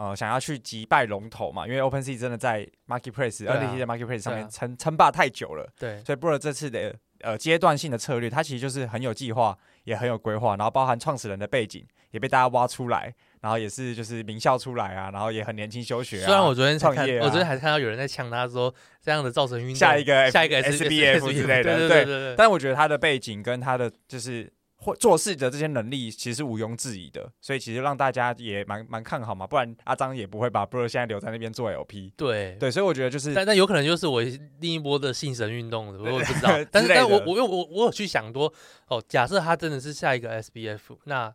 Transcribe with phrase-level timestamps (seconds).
[0.00, 13.14] 呃想要去击败龙头嘛，因为 OpenSea 真的在 Marketplace、啊、NFT 的 Marketplace 上面称称、啊、霸太久了，对，所以 Blur 这次的呃阶段性的策略，它其实就是很有计划，也很有规划，然后包含创始人的背景也被大家挖出来。
[13.42, 16.26] 然后也是就是名校出来啊，然后也很年轻休学啊。
[16.26, 18.70] 虽然我昨天创业啊、我昨天还看到有人在呛他说，
[19.02, 22.34] 这样的造成运动下一个下一个 SBF 之类的，对对对对对。
[22.36, 29.46] 但我觉得他的背景跟他的就是或做事的这些能力，其实毋庸置疑的，所以其实让大家也蛮蛮看好嘛。
[29.46, 32.12] 不然阿张也不会把 Bro 现在留在那边做 LP。
[32.16, 36.50] 对对，所以我觉得就是，但但有可能就是我另一波的信神运动，我也不知道。
[36.72, 38.52] 但是但我我我我我有去想多
[38.88, 41.34] 哦，假设他真的是下一个 SBF，那。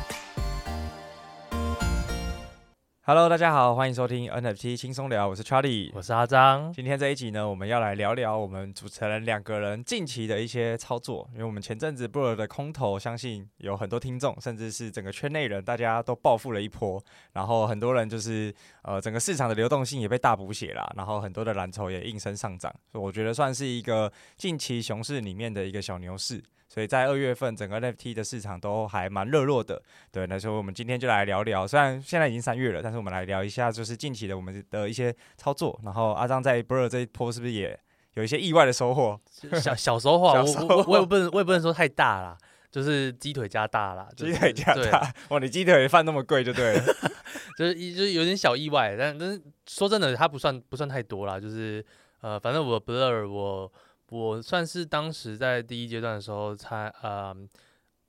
[3.11, 6.71] Hello，大家好，欢迎收听 NFT 轻松聊，我是 Charlie，我是阿张。
[6.71, 26.41] 今天这一集呢，我们要来聊聊我们主持人两个人近期的一些操作，因为我们前阵子 Blur 的空头，相信有很多听众，甚至是整个圈内人，大家都暴富了一波，然后很多人就是呃，整个市场的流动性也被大补血啦，然后很多的蓝筹也应声上涨，所以我觉得算是一个近期熊市里面的一个小牛市。
[26.71, 29.81] 所以在二月份，整个 NFT 的市场都还蛮热络的。
[30.09, 31.67] 对，那所以我们今天就来聊聊。
[31.67, 35.77] 虽然现在已经三月了，但是我们来聊一下，就是近期的我们的一些操作。
[35.83, 37.77] 然后阿张在 Blur 这一波是不是也
[38.13, 39.19] 有一些意外的收获？
[39.59, 42.37] 小小收获，我我我也不能我也不能说太大啦，
[42.71, 45.13] 就是鸡腿加大啦，鸡腿加大。
[45.27, 46.83] 哇，你鸡腿饭那么贵就对了，
[47.59, 51.37] 就是就是有点小意外，但但是说真的，它不算不算太多啦。
[51.37, 51.85] 就是
[52.21, 53.69] 呃，反正我 Blur 我。
[54.11, 57.33] 我算是当时在第一阶段的时候才，呃，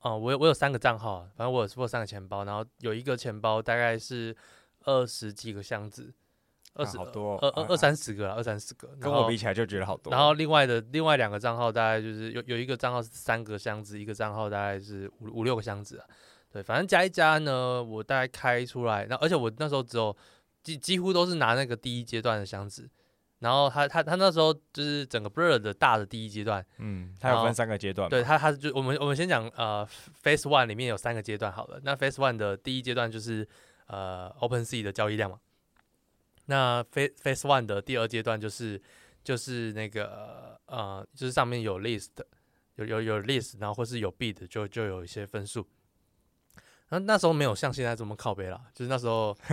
[0.01, 4.35] 哦、呃，我有我有三个账号，反正我有我有三个钱包，然后有一个钱包大概是
[4.83, 6.13] 二十几个箱子，
[6.73, 10.11] 二十、啊、好多二二二三十个了，二三十个，跟我比起来就觉得好多。
[10.11, 16.05] 然后另外的另外两个账号大概就是有有一个账号是三个箱子，一个账号大概是五五六个箱子啊，
[16.51, 20.13] 对，反正加一加呢，我大概开出来，那而且我那时候只有
[20.63, 22.89] 几几乎都是拿那个第一阶段的箱子。
[23.43, 29.85] 然后他他他那时候就是整个 Blur 的大的第一阶段，嗯，他有分三个阶段，对他他就我们我们先讲呃
[30.23, 33.45] Phase One 里面有三个阶段好了，那 Phase One 的第一阶段就是
[33.87, 35.39] 呃 OpenSea 的交易量嘛，
[36.45, 38.81] 那 Phase Phase One 的第二阶段就是
[39.23, 42.11] 就是那个呃就是上面有 list
[42.75, 45.67] 有有有 list，然后或是有 bid 就就有一些分数。
[46.93, 49.35] 那那时候没有像现在这么靠背了，就是那时候，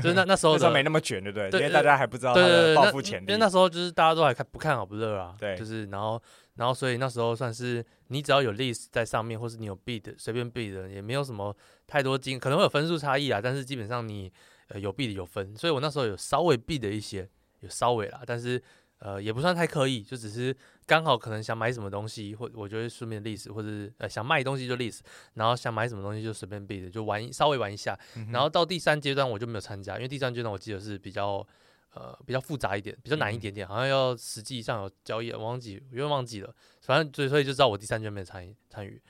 [0.00, 1.50] 就是那那时候的那时候没那么卷，对不对？
[1.50, 3.24] 对，因为大家还不知道他的暴富潜力。
[3.26, 6.22] 因为那时候就是大家都还看不看好 Blur 啊，对，就是然后
[6.54, 11.56] 然后所以那时候算是你只要有 list 在上面，或是你有 bid 随便 bid 也没有什么
[11.86, 14.32] 太多金，可能会有分数差异啊，但是基本上你
[14.68, 17.28] 呃有 bid 有分，所以我那时候有稍微 bid 一些，
[17.60, 18.62] 有稍微啦，但是。
[19.04, 20.56] 呃，也不算太刻意，就只是
[20.86, 25.00] 刚好可能想买什么东西，或我觉得顺便 list，或者是呃想卖东西就 list，
[25.34, 27.94] 然后想买什么东西就随便 bid，就玩稍微玩一下。
[28.16, 31.46] 嗯、然后到第三阶段我就没有参加，因为第三阶段我记得是比较
[31.92, 36.50] 呃比较复杂一点，比较难一点点，嗯、好像要实际上有交易，我忘记，我又忘记了。
[36.80, 39.02] 反正所以所以就知道我第三阶段没有参与参与。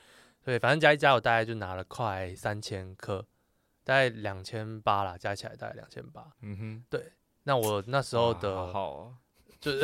[0.43, 3.25] 对，反正加一加我大概就拿了快三千颗，
[3.85, 6.29] 大概两千八啦，加起来大概两千八。
[6.41, 7.13] 嗯哼，对。
[7.43, 8.73] 那我那时候的。
[8.73, 9.15] 好。
[9.59, 9.79] 就是，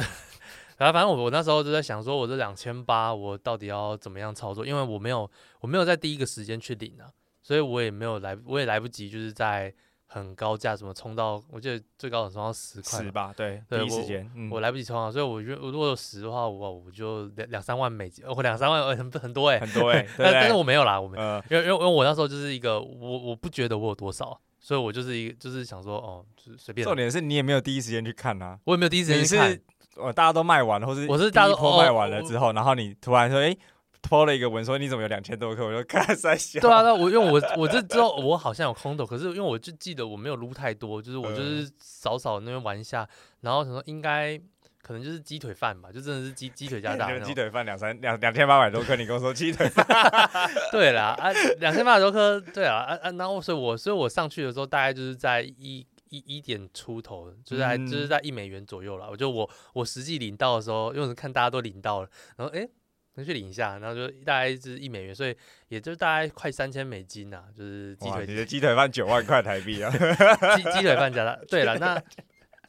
[0.78, 4.66] 然后反正我我那时候就在想说，我这两千八，我到底要怎么样操作？
[4.66, 7.10] 因为我没有我没有在第一个时间去领啊，
[7.42, 9.74] 所以我也没有来，我也来不及，就是在
[10.06, 24.40] 很高价什么冲到，我记得最高能冲到十块，十吧，对，对第一时间，我，嗯、我来不及冲啊，所以我觉得如果有十的话，我我就两两三万美金，我两三万很很多哎、欸，很多哎、欸， 但但是我没有啦，我没有，呃、因为因为因为我那时候就是一个我我不觉得我有多少。
[24.64, 26.86] 所以我就是一个，就是想说，哦，就是随便。
[26.86, 29.60] 重点是你也没有第一时间去看啊，我也没有第一时间去看。
[29.96, 33.58] 哦，大家都卖完了，或是我是大家都卖完了之后，然后你突然说，哎、欸，
[34.04, 35.66] 拖了一个文说你怎么有两千多颗？
[35.66, 36.60] 我就看三小。
[36.60, 43.08] 对啊，那我因为我 我这之后我好像有空投，可是因为我就记得我没有撸太多，就是我就是扫扫那边玩一下，
[43.42, 44.40] 然后想说应该。
[44.82, 47.08] 可能就是鸡腿饭吧，就真的是鸡鸡腿加大。
[47.22, 49.86] 鸡腿饭两三两两千八百多颗，你跟我说鸡腿饭？
[50.72, 59.08] 对啦，啊，两千八百多颗，对啊，啊啊，然后所以我所以我上去的时候大概就是在一一一点出头，就是在、嗯、就是在一美元左右了。
[59.10, 62.68] 我就我我实际领到的时候，因为是看大家都领到了，然后哎，
[63.14, 65.36] 能去领一下，然后就大概是一美元，所以
[65.68, 68.26] 也就大概快三千美金呐、啊，就是鸡腿。
[68.26, 69.92] 你的鸡腿饭九万块台币啊？
[70.58, 72.02] 鸡鸡腿饭加大，对了，那。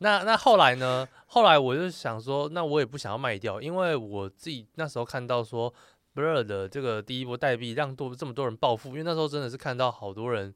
[0.02, 1.08] 那那后来呢？
[1.26, 5.72] 后来我就想说，那我也不想要卖掉，因为我自己那时候看到说
[6.14, 10.54] Blur 的这个第一波代币让多这么多人暴富，因为那时候真的是看到好多人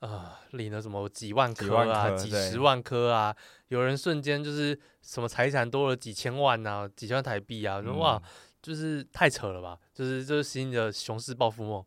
[0.00, 3.36] 啊、呃、领了什么几万颗啊几，几十万颗啊，
[3.68, 8.20] 有人瞬间就是什么财产多了几千万啊，几千万台币啊，哇，
[8.60, 11.84] 就是太扯了吧，就是就是新的熊市暴富梦。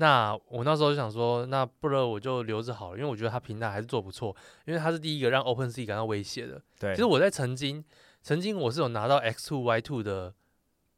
[0.00, 6.60] 那我那时候就想说，那 Blur 我就留着好了，因为我觉得他平台还是做不错，因为他是第一个让 OpenSea 感到威胁的。
[6.78, 7.84] 对，其实我在曾经
[8.22, 10.34] 曾经我是有拿到 X Two Y Two 的。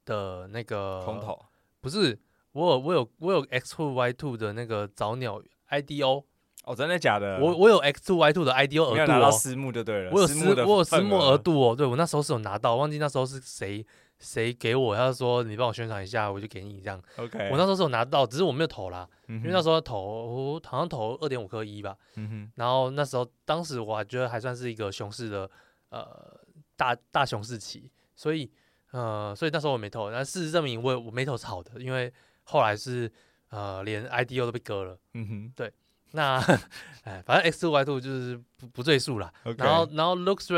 [0.04, 1.38] 的那个空投
[1.81, 2.19] 不是
[2.50, 5.40] 我有我有我有 X two Y two 的那个早鸟
[5.70, 6.25] IDO
[6.64, 7.38] 哦，真的假的？
[7.38, 10.10] 我我有 X two Y two 的 IDO 额度哦，拿到私募就对了。
[10.10, 13.87] 我有私我有私募额度哦，对我那时候是有拿到，忘记那时候是谁
[14.22, 17.02] 谁给我，他说你帮我宣传一下，我就给你这样。
[17.16, 21.94] OK，我那时候是有拿到，只是我没有投啦，嗯、因为那时候投好像投二点五颗一吧。
[22.16, 25.50] 嗯哼，然后那时候当时我还觉得还算是一个熊市的
[25.90, 26.40] 呃
[26.76, 28.50] 大大熊市期，所以。
[28.92, 33.10] 呃，所以那时候我没投，但事实证明我我没投是好的，因为后来是
[33.48, 34.98] 呃连 IDO 都被割了。
[35.14, 35.72] 嗯哼，对，
[36.10, 36.36] 那
[37.04, 39.32] 哎，反正 X two Y two 就是不不赘述了。
[39.56, 40.52] 然后然后 Looks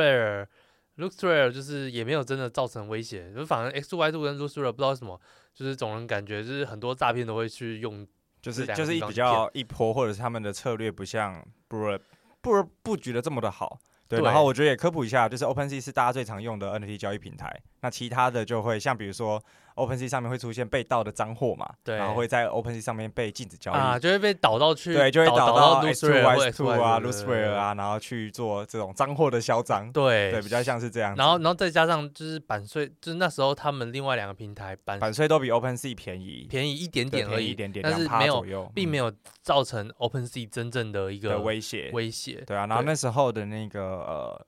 [0.97, 5.21] Rare 就是也没有真的造成威胁，就反正 X Y Two 跟 Rare 不知道为什么，
[5.53, 8.07] 就是总人感觉就是很多诈骗都会去用，
[8.41, 11.99] 就是就是比较一波，或者是他们的策略不像 Blur
[12.43, 13.79] Blur 布局的这么的好。
[14.07, 17.59] 对，然后我觉得也科普一下，就是 OpenSea 是大家最常用的 NFT 交易平台。
[17.81, 19.43] 那其他的就会像比如说
[19.75, 31.15] OpenSea 上面会出现被盗的赃货嘛，对，然后会在 OpenSea 上面被禁止交易啊，就会被导到去，对，就会导到 X2Y2 啊、LooksRare 啊，然后去做这种赃货的销赃，对，对，比较像是这样。
[31.17, 39.13] 然后，然后再加上就是版税，就是那时候他们另外两个平台版版税都比 OpenSea 便宜，便宜一点点而已，一点点，但是没有，并没有
[39.43, 42.43] 造成 OpenSea 真正的一个威胁，威胁。
[42.47, 44.47] 对啊，然后那时候的那个呃。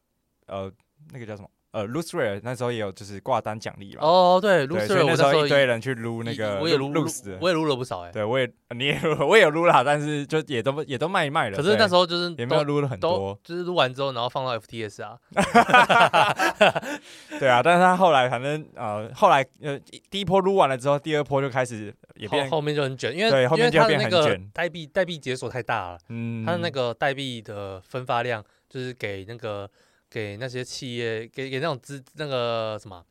[0.49, 0.70] 呃，
[1.12, 1.49] 那个叫什么？
[1.76, 4.00] 呃，LooksRare 那时候也有就是挂单奖励吧。
[4.00, 7.06] 哦，对，LooksRare 那时候一堆人去撸那个，我也撸撸，
[7.38, 8.11] 我也撸了不少哎。
[8.11, 11.56] 对，我也你也我也撸了，但是就也都也都卖一卖了。
[11.58, 15.19] 可是那时候就是也没有撸了很多，就是撸完之后，然后放到 FTS 啊。
[17.38, 29.69] 对啊，但是他后来反正呃，后来呃第一波撸完了之后，第二波就开始也变，后面就很卷，因为对后面就变很卷，代币代币解锁太大了，嗯，他的那个代币的分发量就是给那个。
[30.16, 33.04] 给那些企业，给给那种资那个什么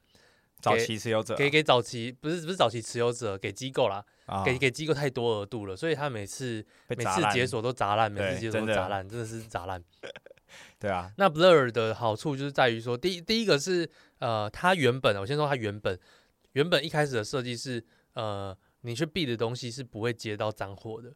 [0.60, 9.84] 早期持有者，给给早期不是不是早期持有者，给机构啦，哦、给给机构太多额度了，所以他每次每次解锁都砸烂，每次解锁都砸烂，真的是砸烂。
[10.80, 13.88] 对啊，那 Blur 的好处就是在于说，第一第一个是
[14.18, 16.00] 呃，它原本我先说它原本
[16.54, 21.14] 原本一开始的设计是呃，你去 bid 的东西是不会接到脏货的，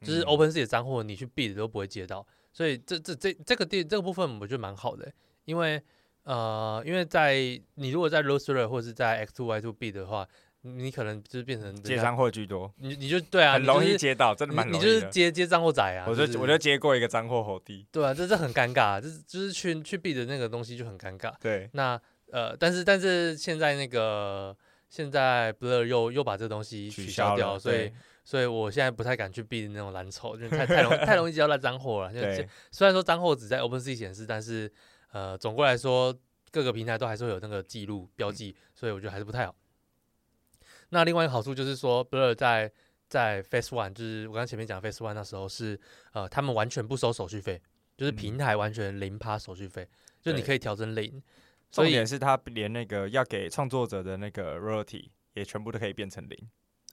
[0.00, 2.26] 就是 OpenSea 的脏货你去 bid 都不会接到。
[2.58, 5.14] 所以这这这这个地这个部分我觉得蛮好的，欸，
[5.44, 5.80] 因为
[6.24, 7.36] 呃，因为在
[7.76, 10.26] 你如果在 LooksRare 或者是在 X two Y two B 的话，
[10.62, 14.84] 你可能就是变成接商货居多，你你就对啊，很容易接到，真的蛮容易的。
[14.84, 21.32] 你就是接接脏货仔啊，我就我就接过一个脏货猴弟，对啊，这这很尴尬，就是就是去去 bid 的那个东西就很尴尬。
[21.40, 21.96] 对，那
[22.32, 24.56] 呃，但是但是现在那个
[24.88, 27.92] 现在 Blur 又又把这个东西取消掉，所以。
[28.28, 32.12] 所以我现在不太敢去 bid 那种蓝筹，就太太容 太容易接到烂脏货了。
[32.12, 34.70] 对，虽然说脏货只在 OpenSea 显示，但是
[35.12, 36.14] 呃，总归来说，
[36.50, 39.56] 各个平台都还是会有那个记录标记，所以我觉得还是不太好。
[40.90, 42.70] 那另外一个好处就是说，Blur 在
[43.08, 45.80] 在 Face One，就是我刚前面讲 Face One 那时候是
[46.12, 47.58] 呃，他们完全不收手续费，
[47.96, 49.88] 就是平台完全零趴手续费，嗯、
[50.20, 51.22] 就你可以调成零。
[51.70, 56.38] 重点是他连那个要给创作者的那个 royalty 也全部都可以变成零。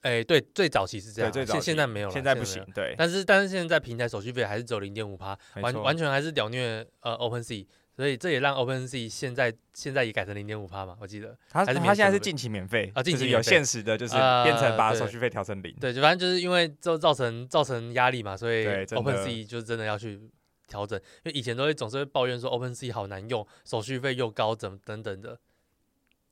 [0.06, 2.94] 哎、欸，对，最早期是这样，现在现在没有了，现在不行，对。
[2.96, 11.36] 但是但是现在平台手续费还是只有零点五趴，完完全还是屌虐呃 OpenSea，所以这也让 OpenSea 现在现在也改成零点五趴嘛，我记得。
[11.50, 15.80] 他他现在是近期免费啊，近期有限时的，就是变成把手续费调成零、呃。
[15.80, 20.20] 对，就反正就是因为就造成造成压力嘛，所以 OpenSea 就真的要去
[20.68, 25.36] 调整，因为以前都会总是会抱怨说 OpenSea 好难用，手续费又高，怎么等等的。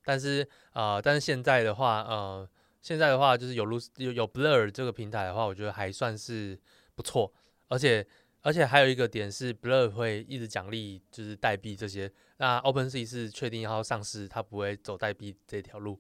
[0.05, 2.49] 但是啊、呃，但是现在的话，呃。
[2.85, 6.57] 现在的话，就是有 Loose 有有 Blur 这个平台的话，我觉得还算是
[6.95, 7.33] 不错。
[7.69, 8.07] 而且
[8.43, 12.13] 而且还有一个点是，Blur 会一直奖励就是代币这些。
[12.37, 15.99] 那 OpenSea 是确定要上市，它不会走代币这条路。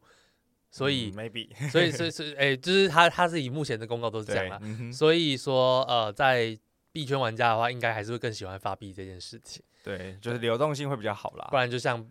[0.70, 4.58] 所以、嗯、maybe 所以所以是哎， 就是它它是以目前的公告都是这样啦。
[4.60, 6.54] 嗯、所以说呃，在
[6.92, 9.64] 币圈玩家的话，应该还是会更喜欢发币这件事情。
[9.82, 11.48] 对，就是流动性会比较好啦。
[11.50, 12.06] 不然就像。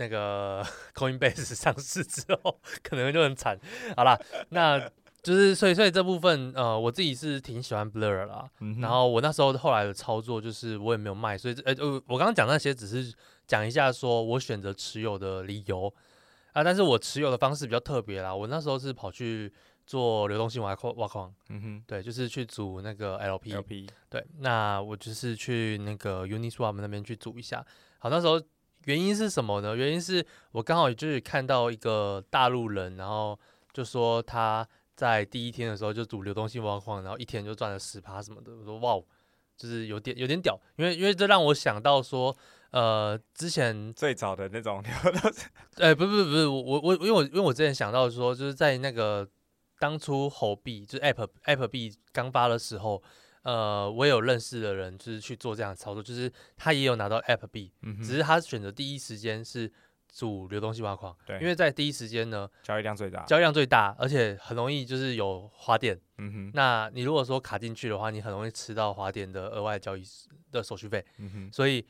[0.00, 0.64] 那个
[0.96, 3.56] Coinbase 上市之后，可能就很惨。
[3.94, 4.80] 好啦，那
[5.22, 8.48] 就是所以所以这部分呃，我自己是挺喜欢 Blur 啦。
[8.60, 13.14] 嗯、然后我那时候后来的操作就是我也没有卖，所以呃呃，我刚刚讲那些只是
[13.46, 15.92] 讲一下说我选择持有的理由。
[16.52, 19.52] 啊，但是我持有的方式比较特别啦，我那时候是跑去
[19.86, 27.64] 做流动性挖矿挖矿，嗯哼，对，就是去组那个 LP，, LP 对，那我就是去那个 Uniswap 那边去组一下。
[28.00, 28.42] 好，那时候
[28.84, 29.76] 原因是什么呢？
[29.76, 33.38] 原因是我刚好就是看到一个大陆人，然后
[33.72, 38.52] 就说他在第一天的时候就赌流动性挖矿，然后一天就赚了十趴什么的。
[38.56, 38.96] 我说哇，
[39.56, 42.34] 就是有点有点屌，因为因为这让我想到说，
[42.70, 49.28] 呃，之前最早的那种流动性， 哎，不不不是，我我因为我因为我之前想到说，就是在那个
[49.78, 53.02] 当初猴币就是 App App 币刚发的时候。
[53.42, 59.72] 呃，我也有认识的人，就是去做这样的操作，就是他也有拿到 App 币，嗯、哼只是他选择第一时间是
[60.12, 70.02] 主流动性挖矿，对，因为在第一时间呢，交易量最大，交易量最大，而且很容易就是有花店，嗯哼，那你如果说卡进去的话，你很容易吃到花店的额外交易
[70.52, 71.82] 的手续费，嗯哼，所以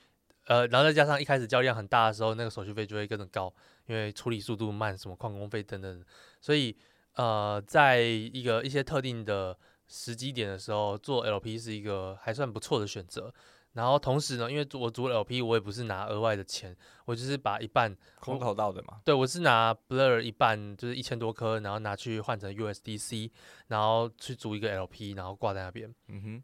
[0.47, 3.53] 呃，然后再加上一开始交易量很大的时候，那个手续费就会更高，
[3.87, 6.05] 因为处理速度慢，什么矿工费等等，
[6.41, 6.77] 所以
[7.15, 9.59] 呃，在一个一些特定的。
[9.91, 13.35] 时机点的时候做 LP 是一个还算不错的选择，
[13.73, 19.01] 然后同时呢，因为我组 LP，我也不是拿额外的钱，我就是把一半空投到的嘛。
[19.05, 23.31] 对，我是拿 Blur 一半，就是一千多颗，然后拿去换成 USDC，
[23.67, 25.93] 然后去组一个 LP，然后挂在那边。
[26.07, 26.43] 嗯哼，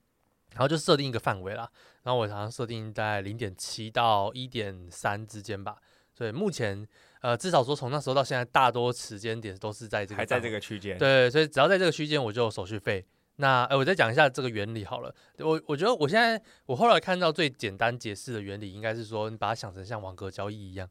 [0.50, 1.70] 然后就设定一个范围啦，
[2.02, 5.76] 然后我好像设定在零点七到一点三之间吧。
[6.12, 6.84] 所以目前
[7.20, 10.96] 呃，至少说从那时候到现在，大多时间点都是在这个还在这个区间。
[10.96, 13.04] 对，所以只要在这个区间，我就有手续费。
[13.36, 15.14] 那呃，我再讲一下这个原理好了。
[15.38, 20.88] 我我觉得我现在我后来看到最简单解释的原理，应该是说你把它想成像网格交易一样，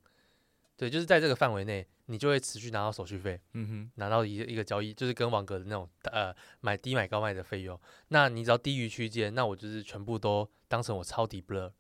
[0.78, 7.80] 对，就是在这个范围内，你就会持续拿到手续费，嗯哼，拿到一个一个交易，就是跟网格的那种呃买低买高卖的费用。
[8.10, 11.72] 那你只要低于区间，那我就是全部都当成我抄底 Blur，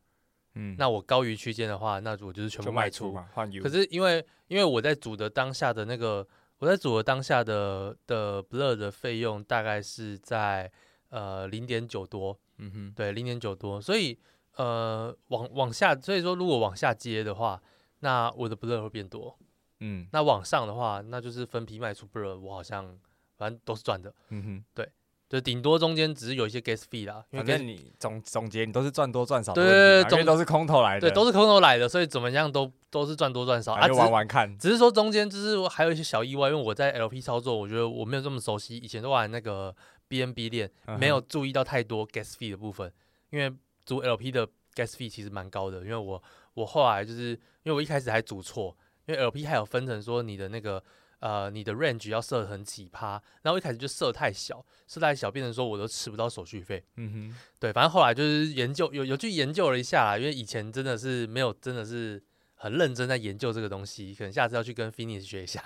[0.56, 3.62] 嗯，那我高于区间的话，那我就是全部卖出嘛，换 U。
[3.62, 6.28] 可是因为因为我在组的当下的那个。
[6.60, 10.72] 我在组合当下的的 Blur 的费用大概是在
[11.10, 14.18] 呃零点九多，嗯哼，对，零点九多，所以
[14.56, 17.62] 呃往往下，所以说如果往下接的话，
[18.00, 19.38] 那我的 Blur 会变多，
[19.80, 22.98] 嗯，那往上的话，那就是分批卖出 Blur，我好像
[23.38, 24.90] 反正都是赚的，嗯哼，对。
[25.28, 34.56] 就顶多中间只是有一些 gas fee 啦，因为反正你总总结你都是赚多赚少，对对对，总都是空头来的，对，都是空头来的，所以怎么样都都是赚多赚少，啊，就玩玩看。
[34.60, 39.76] 只是说中间就是还有一些小意外，因为我在 LP 操作，我觉得我没有这么熟悉，以前都玩那个
[40.08, 42.94] BNB 链，没有注意到太多 gas fee 的部分，
[43.32, 43.52] 因为
[43.84, 46.22] 组 LP 的 gas fee 其实蛮高的，因为我
[46.54, 47.30] 我后来就是
[47.64, 48.78] 因为我一开始还组错，
[49.08, 50.84] 因为 LP 还有分成说你的那个。
[51.20, 56.84] 呃，你的 range 要设很奇葩，然后一开始就设太小，设太小，变成说我都吃不到手续费。
[56.98, 62.22] 嗯哼，对，反正后来就是研究，有有去研究了一下啦，因为以前真的是没有，真的是
[62.54, 65.64] 很认真在研究这个东西，可能下次要去跟 Finis 学一下。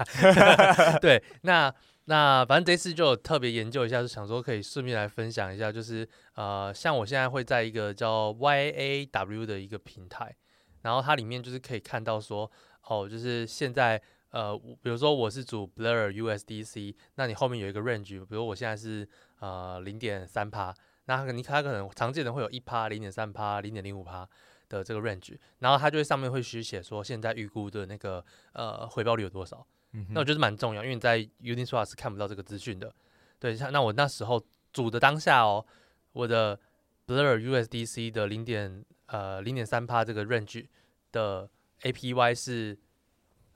[1.01, 1.73] 对，那
[2.05, 10.35] 那反正这次就特别研究一下，就想说可以顺便来分享一下，就是呃，像我现在会在一个叫 YAW 的一个平台，
[10.83, 12.49] 然后它里面就是可以看到说，
[12.83, 14.01] 哦，就是现在。
[14.31, 19.07] 呃，比如说我是主 Blur USDC，那你后面有一个 range，比如我现在是
[19.39, 20.71] 呃零点三趴，
[21.05, 24.29] 那你它可能常见的会有一趴、零点三趴、零点零五趴
[24.67, 32.93] 的这个 range，然后它就会上面会虚写说现在预估的那个呃回报率有多少，嗯、那我觉得蛮重要，因为你在 Uniswap 是看不到这个资讯的。
[33.39, 34.39] 对，像那我那时候
[34.71, 35.65] 主的当下哦，
[36.11, 36.59] 我的
[37.07, 40.67] Blur USDC 的零点呃零点三趴这个 range
[41.11, 41.49] 的
[41.81, 42.77] APY 是。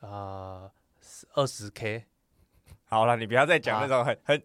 [0.07, 0.69] 啊，
[1.33, 2.05] 二十、uh, K，
[2.85, 4.41] 好了，你不要再讲那种很、啊、很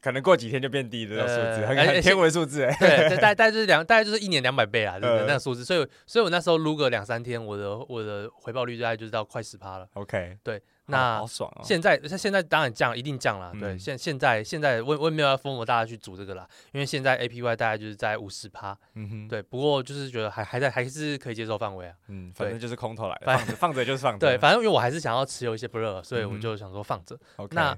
[0.00, 3.08] 可能过几天就变低的那种数字，很很天文数字对。
[3.08, 5.26] 对， 大大概就是两，大概就是一年两百倍啊，对不对？
[5.26, 9.88] 那个数字，所以所以我那时候撸个两三天，我的我的回报率大概就是到快十趴了。
[9.94, 10.62] OK，对。
[10.86, 11.62] 那好爽哦！
[11.64, 13.50] 现在像现在当然降，一定降了。
[13.58, 18.76] 对，现现在现在我我也没有要疯了大家去组这个啦，因为现在 APY 大概就是在五十趴。
[18.92, 19.40] 嗯哼，对。
[19.42, 21.94] 不过就是觉得还还在还是可以接受范围啊。
[22.08, 24.26] 嗯，反正就是空头来的，放着放着就是放 着。
[24.26, 27.18] 对，反正因为我还是想要持有一些 Blur，所以我就想说放着。
[27.52, 27.74] 那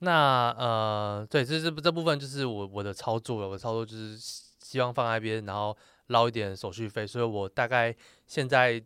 [0.00, 5.74] 那呃，对，这这这部分就是我我的操作了，我的操作就是希望放在那边，然后
[6.08, 8.82] 捞一点手续费，所以我大概现在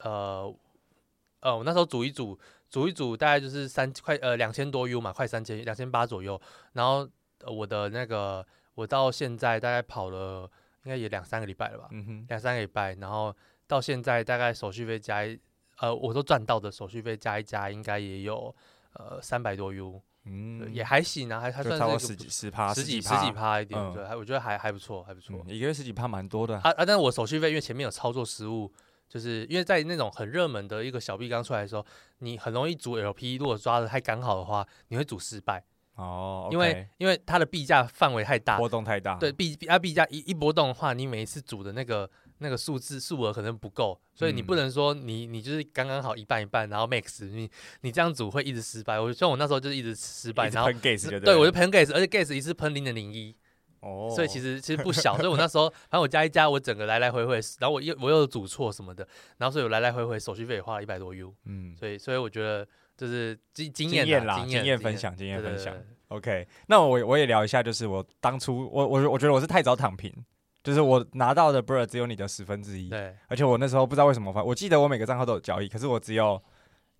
[0.00, 0.54] 呃
[1.40, 2.38] 呃，我那时候组一组。
[2.74, 6.40] 组一组大概就是三块呃两千多 U 嘛，快三千两千八左右。
[6.72, 7.08] 然后
[7.46, 10.50] 我的那个我到现在大概跑了
[10.82, 12.94] 应该也两三个礼拜了吧，两、嗯、哼三个礼拜。
[12.96, 13.32] 然后
[13.68, 15.38] 到现在大概手续费加一
[15.78, 18.52] 呃我都赚到的手续费加一加，应该也有
[18.94, 25.54] 呃三百多 U，嗯，也还行啊，还还算是十几十趴十几十几趴一点，嗯、对，还我觉得还还不错，还不错、嗯。
[25.54, 26.84] 一个月十几趴蛮多的啊啊！
[26.84, 28.72] 但是我手续费因为前面有操作失误。
[29.14, 31.86] 就是因为在那种很热门的一个小币刚出来的时候，
[32.18, 35.62] 你很容易组 LP，如果抓的太刚好的话，你会组失败。
[35.94, 39.14] 哦，因为因为它的币价范围太大，波动太大。
[39.14, 47.48] 对，币啊币价一一波动的话，你每一次组的那个那个数字数额可能不够，所以你不能说你你就是刚刚好一半一半，然后 max 你
[47.82, 48.98] 你这样组会一直失败。
[48.98, 53.36] 我像我那时候就是一直失败，然后喷 gas 对，对我就喷 gas，而且 gas 一次喷零点零一。
[53.84, 61.34] 哦，所以其实其实不小， 所以我那时候反正我加一加，我整个来来回回，然后我又我又组错什么的，然后所以我来来回回手续费也花了一百多 U。
[61.44, 65.76] 嗯，所以所以我觉得就是经经验啦，经验分享，经验分享。
[66.08, 70.12] OK，那我我也聊一下，就是我当初我我我觉得我是太早躺平，
[70.62, 76.40] 就是我拿到的 Blur 只有你的十分之一，对，而且我那时候不知道为什么，我记得我每个账号都有交易，可是我只有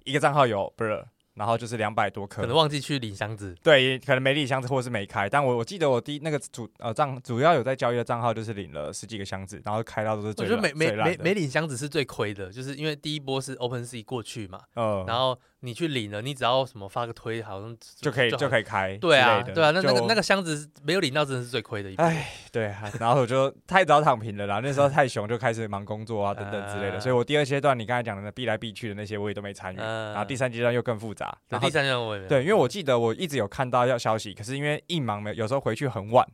[0.04, 1.04] 一个账号有 Blur。
[1.34, 5.28] 然后就是两百多颗，可能忘记去领箱子，对，可能没领箱子或者是没开。
[5.28, 10.46] 但我我记得我第那个主呃账主要有在交易的账号就是领了十几个箱子，然后开到都是最。
[10.46, 18.96] 我觉得没没没没领箱子是最亏的，就是因为第一波是 OpenSea 过去嘛，嗯，然后你去领了，你只要什么发个推，好像就可以就可以开。
[18.98, 22.04] 对啊，对啊，那那个那个箱子没有领到，真的是最亏的一波。
[22.04, 32.26] 哎，对啊，然后我就太早躺平了啦，那时候太熊，就开始忙工作 啊等等之类的，所以我第二阶段你刚才讲的那避来避去的那些我也都没参与，然后第三阶段又更复杂，然后第三阶段我也。
[32.26, 36.26] 对，因为我记得我一直有看到要消息，可是因为一忙没，有时候回去很晚，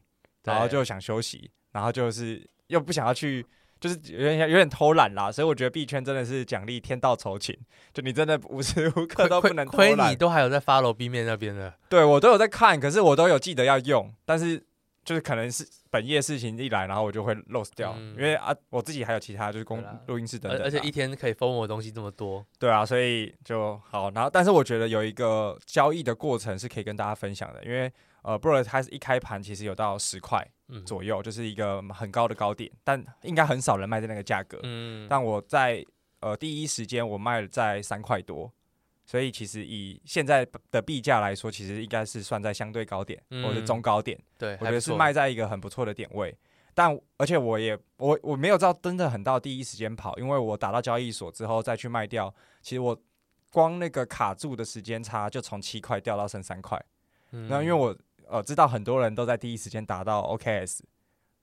[0.43, 3.47] 然后就想休息，然后就是又不想要去，
[3.81, 7.57] 就是有点有点偷懒啦，所以我觉得币圈真的是奖励天道酬勤，
[7.93, 9.97] 就你真的 无时无刻都不能偷懒。
[9.97, 14.65] 亏你都还有在 follow 币面那边的，对我都有在看，可是我都有记得要用，但是。
[15.03, 24.11] 就是可能是本业事情一来，然后我就会 lose 掉，嗯、因为啊，我自己还有其他就是公录音室等等，而且一天可以 FOMO 的东西这么多，对啊，所以就好。
[24.11, 27.91] 然后，但是我觉得有一个交易的过程是可以跟大家分享的，因为
[28.23, 30.47] 呃 b r o 它是一开盘其实有到十块
[30.85, 34.59] 左右，嗯、就是一个很高的高点，但应该很少人卖在那个价格。
[34.63, 35.85] 嗯，但我在
[36.21, 38.53] 呃第一时间我卖了在三块多。
[39.07, 44.17] 所以其实以现在的币价来说，其实应该是算在相对高点，嗯、或者中高点。
[44.39, 46.33] 对，我觉得是卖在一个很不错的点位。
[46.75, 52.97] 但而且我也我我没有到真的很到第一时间跑，因为我打到交易所之后再去卖掉，其实我
[53.51, 56.81] 光那个卡住的时间差就从七块掉到剩三块。
[57.33, 57.97] 嗯、那因为我
[58.31, 60.81] 呃知道很多人都在第一时间打到 OKS。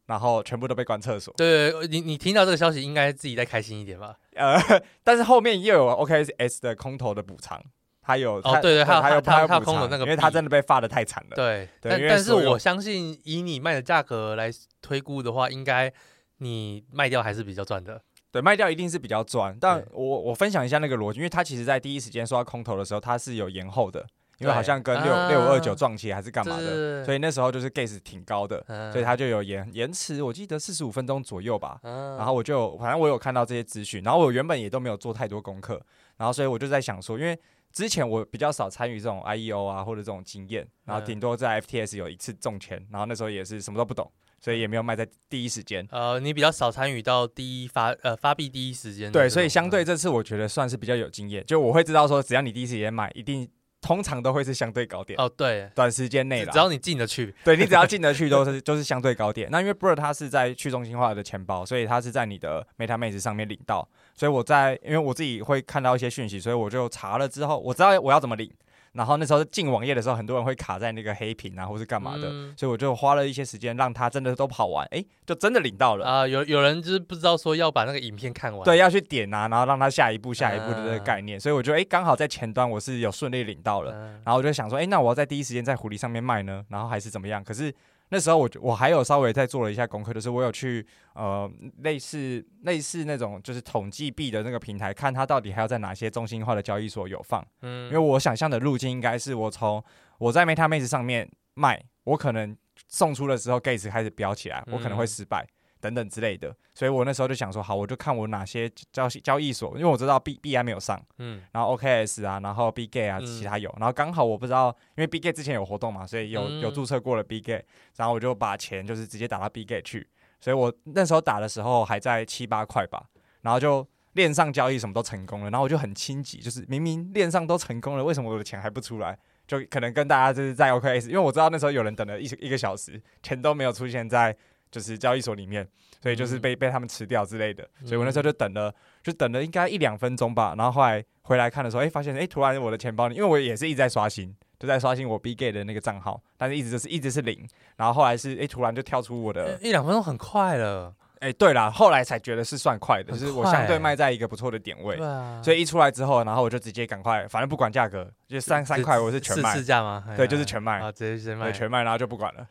[0.07, 1.33] 然后全部都被关厕所。
[1.35, 4.15] 对，你你听到这个消息，应该自己再开心一点吧？
[4.35, 4.57] 呃，
[5.03, 7.61] 但是后面又有 OKS 的空投的补偿，
[8.01, 11.35] 他有哦，对对，还有还有他有空投那个，因为他真的被发的太惨了。
[11.35, 14.49] 对，但但是我相信以你卖的价格来
[14.81, 15.91] 推估的话，应该
[16.37, 18.01] 你卖掉还是比较赚的。
[18.31, 19.57] 对，卖掉一定是比较赚。
[19.59, 24.07] 但我我分享一下那个逻辑，因为他其实在第一时间说到空投的时候，他是有延后的。
[24.39, 31.79] 因为好像跟六六五二九撞期还是干嘛的，所以那时候就是 gas 挺高的，所以他就有延延迟，我记得四十五分钟左右吧。
[31.83, 35.81] 然后我就反正我有看到这些资讯，然后我原本也都没有做太多功课，
[36.17, 37.37] 然后所以我就在想说，因为
[37.71, 45.87] 之前我比较少参与这种 IEO 啊或者这种经验，然后顶多在 FTS 有一次中签，然后那时候也是什么都不懂，所以也没有卖在第一时间。
[45.91, 49.11] 呃，你比较少参与到第一发呃发币第一时间。
[49.11, 53.49] 对，所以相对这次我觉得算是比较有经验，就我会知道说，只要你第一时间买，一定。
[53.81, 59.47] 通常都会是相对高点哦，对，短时间内只要你进得去，对你只要进得去 都是就是相对高点。
[59.51, 68.51] 那因为 Bird 它是在去中心化的钱包，所以它是在你的 MetaMask 上面领到，所以我在因为我自己会看到一些讯息，所以我就查了之后，我知道我要怎么领。
[68.97, 76.27] 然后那时候进网页的时候，很多人会卡在那个黑屏啊，或是干嘛的，嗯、所以我就花了一些时间让他真的都跑完，哎，就真的领到了啊、呃！
[76.27, 87.43] 有有人就是不知道说要把那个影片看完，对，要去点啊，然后让他下一步下一步的这个概念，嗯、所以我觉得哎，刚好在前端我是有顺利领到了，嗯、然后我就想说，哎，那我要在第一时间在狐狸上面卖呢，然后还是怎么样？
[87.43, 87.73] 可是。
[88.09, 97.45] 那时候我我还有稍微再做了一下功课，就是我有去呃类似类似那种就是统计币的那个平台，看它到底还要在哪些中心化的交易所有放。
[97.61, 99.83] 嗯，因为我想象的路径应该是我从
[100.19, 102.55] 我在 MetaMask 上面卖，我可能
[102.87, 105.43] 送出的时候 Gas 开始飙起来，我可能会失败。
[105.43, 117.61] 嗯等等之类的，所以我那时候就想说，好，我就看我哪些交交易所，因为我知道 B B I 没有上，嗯，然后 OKS 啊，然后 Bitget 啊，其他有，嗯、然后刚好我不知道，因为 Bitget 之前有活动嘛，所以有、嗯、有注册过了 Bitget，
[117.95, 120.07] 然后我就把钱就是直接打到 Bitget 去，
[120.41, 123.03] 所以我那时候打的时候还在七八块吧，
[123.41, 129.17] 然后就链上交易什么都成功了，然后我就很心急，就是明明链上都成功了，为什么我的钱还不出来？
[129.47, 134.35] 就可能跟大家就是在 OKS，因为我知道那时候有人等了一一个小时，钱都没有出现在。
[134.71, 135.67] 就是交易所里面，
[136.01, 160.03] 所以就是被被他们吃掉之类的，所以我那时候就等了，就等了应该一两分钟吧，然后后来回来看的时候，哎，发现哎，突然我的钱包里，因为我也是一直在刷新，就在刷新我 Bitget 的那个账号，但是一直就是一直是零，然后后来是哎，突然就跳出我的一两分钟很快了，哎、欸，对啦，后来才觉得是算快的，就是我相对卖在一个不错的点位，啊、所以一出来之后，然后我就直接赶快，反正不管价格，就三三块我是全卖，市价吗？
[160.15, 162.47] 对，就是全卖，啊，直接先卖，对，全卖，然后就不管了，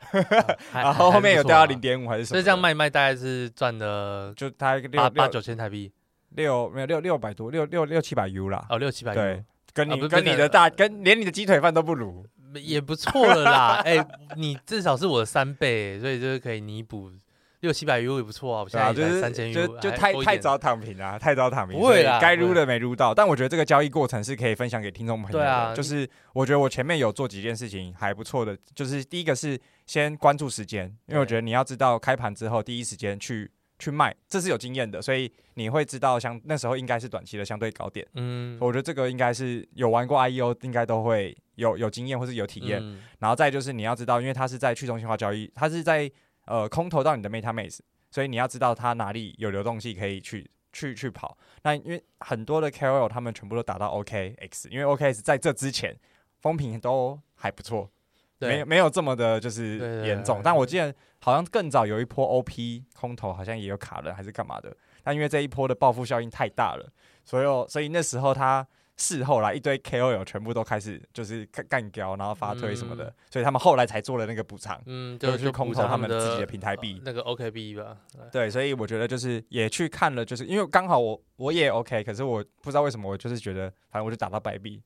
[0.72, 5.92] 啊、 然后后面有掉到零点五还是什么，所以这样卖卖大概是赚的，就大概六八八九千台币，
[6.30, 17.12] 六没有六六百多，六六六七百 U 啦，哦，六七百 U，对，跟你、啊、跟你的大跟连你的鸡腿饭都不如，也不错了啦， 哎、欸，你至少是我的三倍，所以就是可以弥补。
[17.60, 23.14] 六七百 U 也不错啊，我现在就是三千 U，就就太太早躺平啊，太早躺平，不会啦，该撸的没撸到。
[23.14, 25.44] 但我觉得这个交易过程是可以分享给听众朋友的。
[25.44, 38.06] 对啊，就是我觉得我前面有做几件事情还不错的，就是第一个是先关注时间，因为我觉得你要知道开盘之后第一时间去去卖，这是有经验的，所以你会知道相那时候应该是短期的相对高点。
[38.14, 42.80] 嗯，我觉得这个应该是有玩过 IEO 应该都会有有经验或是有体验。
[42.82, 46.10] 嗯、然后再就是你要知道，因为它是在去中心化交易，它是在
[46.46, 47.78] 呃空投到你的 MetaMask。
[48.08, 51.36] 所以你要知道它哪里有流动性可以去去去跑。
[51.62, 55.94] 那因为很多的 KOL 他们全部都打到 OKX，因为 OKX 在这之前
[56.40, 57.90] 风评都还不错，
[58.38, 60.40] 没没有这么的就是严重。
[60.42, 64.74] 但我记得好像更早有一波 OP 空投好像也有卡了还是干嘛的。
[65.02, 66.90] 但因为这一波的报复效应太大了，
[67.22, 68.66] 所以所以那时候他。
[68.96, 77.96] 事后来一堆 KOL 全部都开始就是干干掉，然后发推什么的，嗯、所以他们后来才做了那个补偿，嗯，就，就是空投他们自己的平台币，那个 OKB 吧，
[78.32, 84.82] 对，所以我觉得就是也去看了，就是因为刚好我我也 OK，可是我不知道为什么我就是觉得，反正我就打到白币。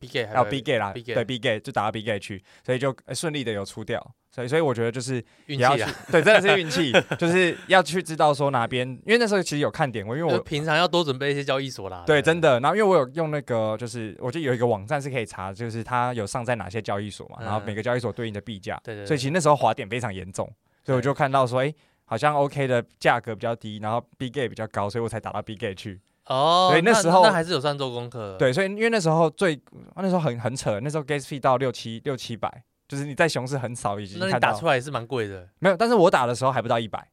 [0.00, 20.46] B gate 还有 B gate 啦，B 对 B gate 就打到 B gate 去，所以就顺利的有出掉，所以所以我觉得就是也要去，对，真的是运气， 就是要去知道说哪边，因为那时候其实有看点位，因为我平常要多准备一些交易所啦，对，真的，然后因为我有用那个，就是我记得有一个网站是可以查，就是它有上在哪些交易所嘛，然后每个交易所对应的币价，对对，所以其实那时候滑点非常严重，
[20.84, 26.00] 所以我就看到说，哎，好像 OK 的价格比较低，然后 B gate 比较高，所以我才打到 B gate 去。
[26.26, 28.36] 哦，对，那时候那还是有算做功课。
[28.38, 29.58] 对，所以因为那时候最
[29.96, 34.18] 那时候很很扯，那时候 gas fee 到六七六七百，就是你在熊市很少已经。
[34.18, 35.46] 那你打出来也是蛮贵的。
[35.60, 37.06] 没有，但是我打的时候还不到一百。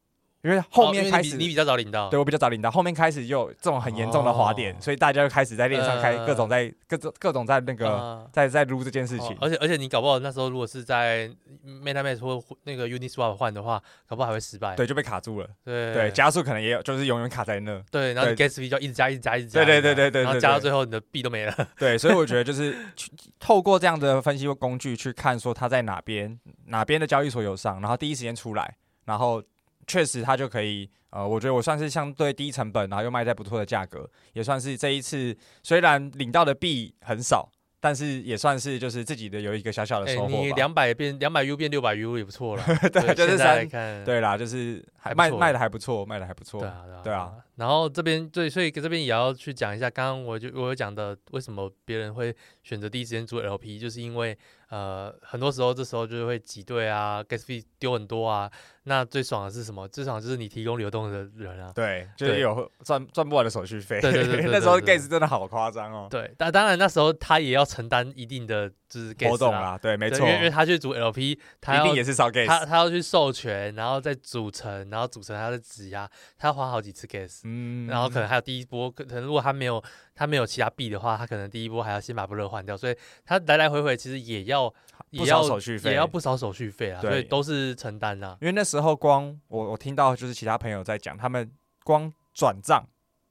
[0.46, 9.32] 因为后面开始，哦、你，你比较早领到，对我比较早领到，后面开始就有这种很严重的滑点，哦、所以大家就开始在链上开各种在、呃、各种各种在那个、呃、在在撸这件事情。
[9.32, 11.28] 哦、而且而且你搞不好那时候如果是在
[11.66, 14.76] MetaMask 或那个 Uniswap 换的话，搞不好还会失败。
[14.76, 15.48] 对，就被卡住了。
[15.64, 17.82] 对对，加速可能也有，就是永远卡在那。
[17.90, 19.64] 对，然后 Gas fee 就一直加，一直加，一直加。
[19.64, 21.68] 对对对对对，然后加到最后你的币都没了。
[21.76, 22.76] 对，所以我觉得就是
[23.40, 29.42] 透过这样的分析工具去看，说它在哪边哪边的交易所有上，然后第一时间出来，然后。
[29.86, 37.50] 确实，它就可以，呃，我觉得我算是相对低成本，然后又卖在不错的价格，也算是这一次虽然领到的币很少。
[37.78, 40.38] 但是也算是就是自己的有一个小小的收获吧。
[40.38, 42.64] 你两百变两百 U 变六百 U 也不错了。
[42.90, 43.68] 对，就是三。
[44.04, 46.58] 对啦，就是还卖卖的还不错，卖的还不错。
[46.58, 47.32] 对啊，对啊。
[47.56, 54.36] 然后这边对，所以这边也要去讲一下，刚刚我就我有讲的，为什么别人会选择第一时间做 LP，就是因为
[54.70, 58.50] 呃很多时候这时候就会挤兑啊，gas fee 丢很多啊。
[58.88, 59.86] 那最爽的是什么？
[59.88, 61.72] 最爽就是你提供流动的人啊。
[61.74, 64.00] 对，就是有赚赚不完的手续费。
[64.00, 66.06] 对对对， 那时候 gas 真的好夸张哦。
[66.08, 67.66] 对，但当然那时候他也要。
[67.66, 79.82] 承担一定的就是波动啦，对，没错，因为他去组 LP，他一定也是烧 gas，他他要去授权，然后再组成，然后组成他的质押，他要花好几次 gas，嗯，然后可能还有第一波，可能如果他没有
[80.14, 84.72] 他没有其他币的话，他可能第一波还要先把 Blur 换掉，所以他来来回回其实也要
[85.10, 88.38] 也要手续费，也要不少手续费啊，所以都是承担的。
[88.40, 91.50] 因为那时候光我我听到就是其他朋友在讲，他们
[91.82, 92.86] 光转账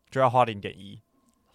[0.10, 1.02] 就要花零点一，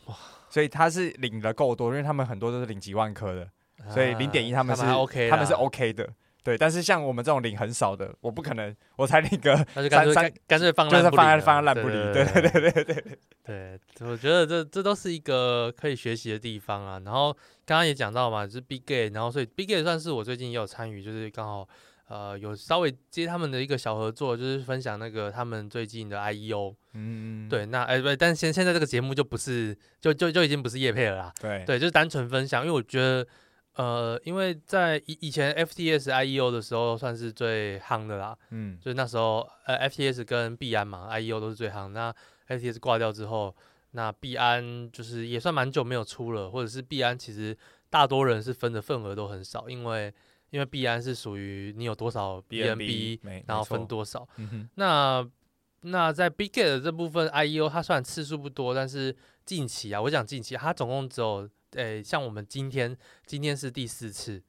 [0.06, 0.16] 哇。
[0.52, 3.48] 所以他是领的够多，因为他们很多都是领几万颗的，啊、
[3.88, 6.08] 所以零点一他们是，OK 他们是 OK 的，
[6.42, 6.58] 对。
[6.58, 9.56] 但是像我们这种领很少的，我不可能，我才领个
[9.90, 13.04] 三三，干脆放就是放在放在烂不离，对对对对对
[13.44, 13.80] 对。
[14.00, 17.00] 我觉得这这都是一个可以学习的地方啊。
[17.04, 17.32] 然后
[17.64, 21.68] 刚刚也讲到嘛，就是 Big Gay，然后所以 Big Gay 算是我最近也有参与，就是刚好。
[22.10, 26.74] 呃，有稍微接他们的一个小合作，就是分享那个他们最近的 IEO。
[26.94, 31.32] 嗯，对，那哎不，但现现在这个节目就不是，就就就已经不是叶配了啦。
[31.40, 33.24] 对，对，就是单纯分享，因为我觉得，
[33.80, 38.36] 呃，因为在以以前 FTS IEO 的时候算是最夯的啦。
[38.50, 41.88] 嗯，就是那时候呃 FTS 跟币安嘛，IEO 都是最夯。
[41.88, 42.14] 那
[42.48, 43.54] FTS 挂掉之后，
[43.92, 47.56] 那币安就是也算蛮久没有出了，或者是币安其实
[47.88, 50.12] 大多人是分的份额都很少，因为。
[50.50, 54.28] 因为币安是属于你有多少 BNB，然后分多少。
[54.34, 55.24] 嗯、那
[55.82, 64.42] 那在的这部分 IEO，它虽然次数不多，但是近期啊，我讲近期，它总共只有，诶、欸，像我们今天，今天是第四次，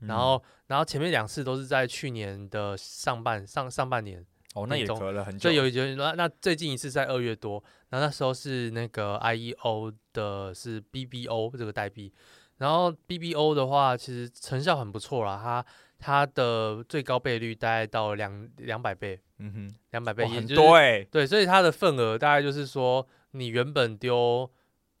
[0.00, 5.42] 嗯、然后然后前面两次都是在去年的上半上上半年哦，那也隔了很久。
[5.42, 12.12] 所以有一节那那最近一次在二月多，然后那时候是那个 IEO 的是 BBO 这个代币，
[12.58, 15.64] 然后 BBO 的话其实成效很不错啦，它
[15.98, 24.50] 它的最高倍率大概到两两百倍，嗯哼，两百倍也、就是、很多哎、欸，对，所以它的份额大概就是说你原本丢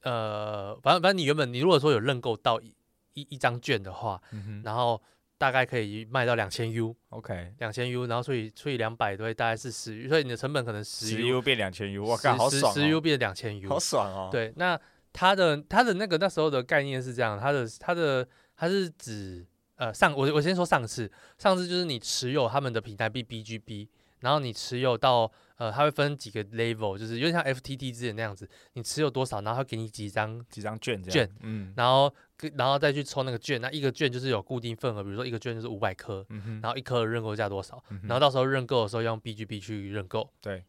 [0.02, 2.74] 呃，反正反正你原本你如果说有认购到一
[3.14, 5.00] 一一张券的话，嗯，然后。
[5.40, 14.30] 大概可以卖到两千 U，OK，两千 U，然后所以除以两百对，大概是十 U，所以你的成本可能十 U, U 变两千 U，哇靠，好爽、哦，十 U 变两千 U，好爽哦。
[14.32, 14.76] 对，那
[15.12, 21.08] 它的它的那个那时候的概念是这样，它的它的它是指呃上我我先说上次，
[21.38, 23.86] 上次就是你持有他们的平台币 BGB，
[24.18, 25.30] 然后你持有到。
[25.58, 32.14] 呃，它会分几个 level，就是有点像 FTT 之前那样子，你持有多少，然后会给你几张几张券券，嗯，然后
[32.54, 40.64] 然后再去抽那个券，那一个券就是有固定份额，比如说一个券就是五百颗，嗯，然后一颗的认购价多少，嗯，然后到时候认购的时候用 BGB 去认购，对，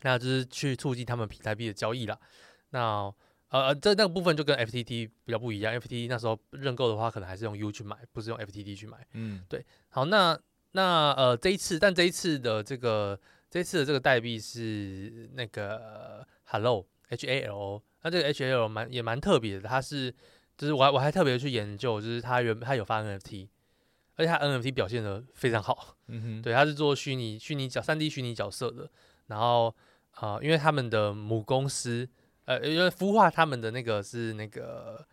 [0.00, 2.18] 那就是去促进他们平台币的交易啦。
[2.70, 3.12] 那
[3.50, 9.66] 呃，这那个部分就跟 FTT 比较不一样，FTT 那时候认购的话，可能还是用 U 去买，不是用 FTT 去买，嗯，对。
[9.90, 10.40] 好，那
[10.72, 13.20] 那呃这一次，但这一次的这个。
[13.54, 20.12] 这次的这个代币是那个 Hello H A L O，那这个 H A L O 蛮也蛮特别的，它是
[20.58, 23.48] 就是我还我还特别去研究，就是它原它有发 N F T，
[24.16, 28.90] 而且它 N F T 表现的非常好，嗯哼，对，它是做虚拟虚拟角三 D 虚拟角色的，
[29.28, 29.68] 然后
[30.10, 32.08] 啊、呃，因为他们的母公司
[32.46, 35.06] 呃，因为孵化他们的那个是那个。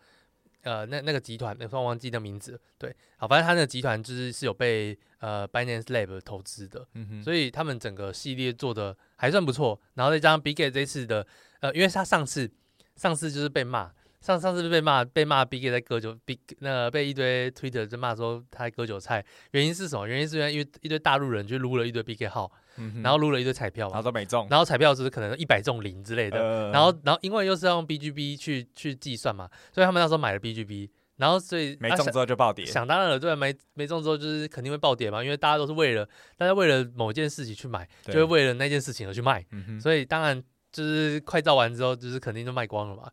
[0.62, 11.26] 呃，那那个集团，那我忘记的名字，对，好，反正他那个集团就是是有被呃 Binance Lab 投资的，嗯哼，所以他们整个系列做的还算不错，然后再加上 Big Gate 这次的，
[11.60, 12.50] 呃，因为他上次
[12.96, 20.06] 上次就是被骂，上上次被骂被骂 Big Gate 在割韭，Big 那个被一堆 Twitter 就骂说他在割韭菜，原因是什么？
[20.06, 22.50] 原因是因为一堆大陆人去撸了一堆 Big Gate 号。
[22.76, 39.44] 嗯、然后撸了一堆彩票，然后都没中，然后彩票只是可能一百中零之类的，呃、然后然后因为又是要用 BGB 去去计算嘛，所以他们那时候买了 BGB，然后所以没中之后就暴跌，啊、想，想当然了，对，没没中之后就是肯定会暴跌嘛，因为大家都是为了大家为了某件事情去买，就会为了那件事情而去卖，
[39.80, 43.10] 所以当然就是快造完之后就是肯定就卖光了嘛。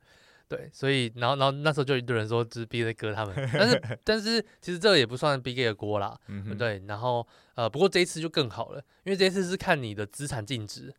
[0.49, 10.91] 对，所以然后然后那时候就一堆人说就是 Gate 割他们，但是 但是其实这个也不算 Gate 的锅啦，嗯，对，然后呃不过这一次就更好了，因为这一次是看你的资产净值，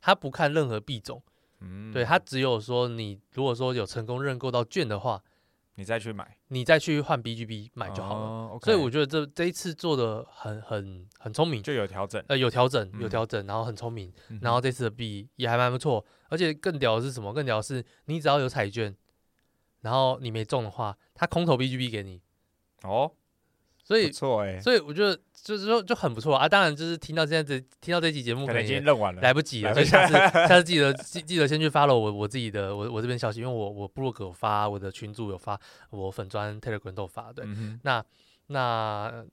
[0.00, 1.22] 他不看任何币种，
[1.60, 5.22] 嗯，对，他只有说你如果说有成功认购到券的话，
[5.78, 16.04] 你再去买，你再去换 BGB 买就好了，哦 okay，所以我觉得这这一次做的很很很聪明，就有调整，呃有调整有调整，然后很聪明，嗯，然后这次的币也还蛮不错。
[16.30, 17.32] 而且更屌的是什么？
[17.32, 18.94] 更屌的是，你只要有彩券，
[19.82, 22.20] 然后你没中的话，他空投 BGB 给你。
[22.82, 23.12] 哦，
[23.88, 26.46] 所以错哎，所以我觉得就是说就很不错啊。
[26.46, 29.72] 当然，就是听到现在这听到这期节目，可能已经认完了，来不及了。
[29.72, 37.32] 所以下次下次记得记记得先去 follow 我我自己的我我这边消息，因为我我部落格有发，我的群组有发，我粉专 Telegram 都有发。
[37.32, 38.04] 对，嗯、那
[38.48, 39.24] 那。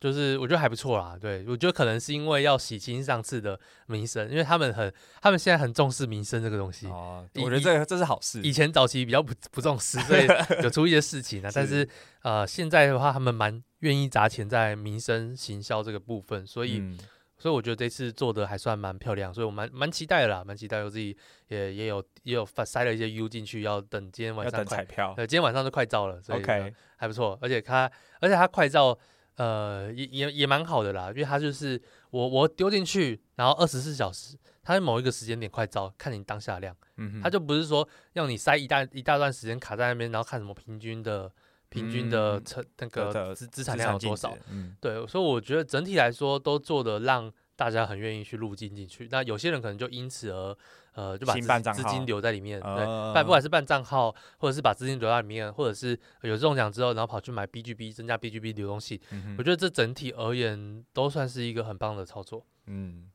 [0.00, 6.86] 就是我觉得还不错啦，对，我觉得可能是因为要洗清上次的名声，因为他们很，他们现在很重视名声这个东西。
[6.88, 8.38] 哦，我觉得这这是好事。
[8.42, 10.26] 以前早期比较不不重视，所以
[10.62, 11.48] 有出一些事情呢。
[11.54, 11.88] 但是
[12.20, 16.98] 呃，现在的话，他们蛮愿意砸钱在民生行销这个部分，所以、嗯、
[17.38, 20.82] 所以我觉得这次做的还算蛮漂亮，所以我蛮蛮期待的啦，蛮期待。
[20.82, 21.16] 我自己
[21.48, 25.14] 也也有也有塞了一些 U 进去，要等今天晚上快彩票。
[25.14, 27.38] 对，今天晚上就快照了，所以 OK 还不错。
[27.40, 28.98] 而且它而且它快照。
[29.36, 41.28] 呃，也也也蛮好的啦，因为它就是我我丢进去，然后二十四小时，它在某一个时间点快照，看你当下量，嗯，它就不是说让你塞一大一大段时间卡在那边，然后看什么平均的
[41.74, 50.56] 平均的成、嗯、那个资资产量有多少，嗯，对，所以我觉得整体来说都做的让大家很愿意去入金进去，那有些人可能就因此而。
[50.96, 62.46] 呃，就把资资金留在里面，对，办不管是办账号，或者是把资金留在里面，或者是有中奖之后，然后跑去买 BGB，增加 BGB 流动性，嗯，我觉得这整体而言都算是一个很棒的操作。
[62.66, 63.10] 嗯嗯，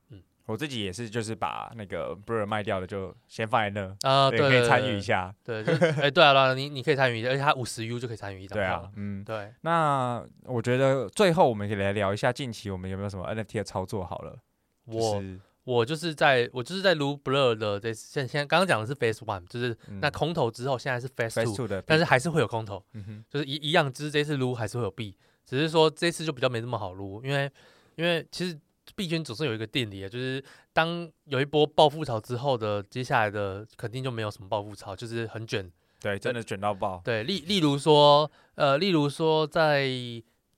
[0.50, 5.34] 我自己也是，就是把那个 Blur 卖掉的，就先放在那啊，呃，对，可以参与一下。
[5.44, 8.58] 对，哎，欸，对啊，你你可以参与，而且它五十 U 就可以参与一张。
[8.58, 9.54] 对啊，嗯，对。
[9.62, 14.38] 那我觉得最后我们可以来聊一下近期我们有没有什么 NFT 的操作好了。
[14.86, 15.24] 我。
[15.66, 27.52] 我就是在我就是在撸 Blur 的这现现在刚刚讲的是 Phase One，就是那空投之后现在是 Phase Two 的，但是还是会有空投，嗯、就是一一样，就是这次撸还是会有币，只是说这次就比较没那么好撸，因为
[27.98, 28.58] 因为其实
[29.00, 39.90] 币圈总是有一个定理，就是当有一波暴富潮之后的接下来的肯定就没有什么暴富潮，就是很卷，对，真的卷到爆，对，例例如说呃，例如说在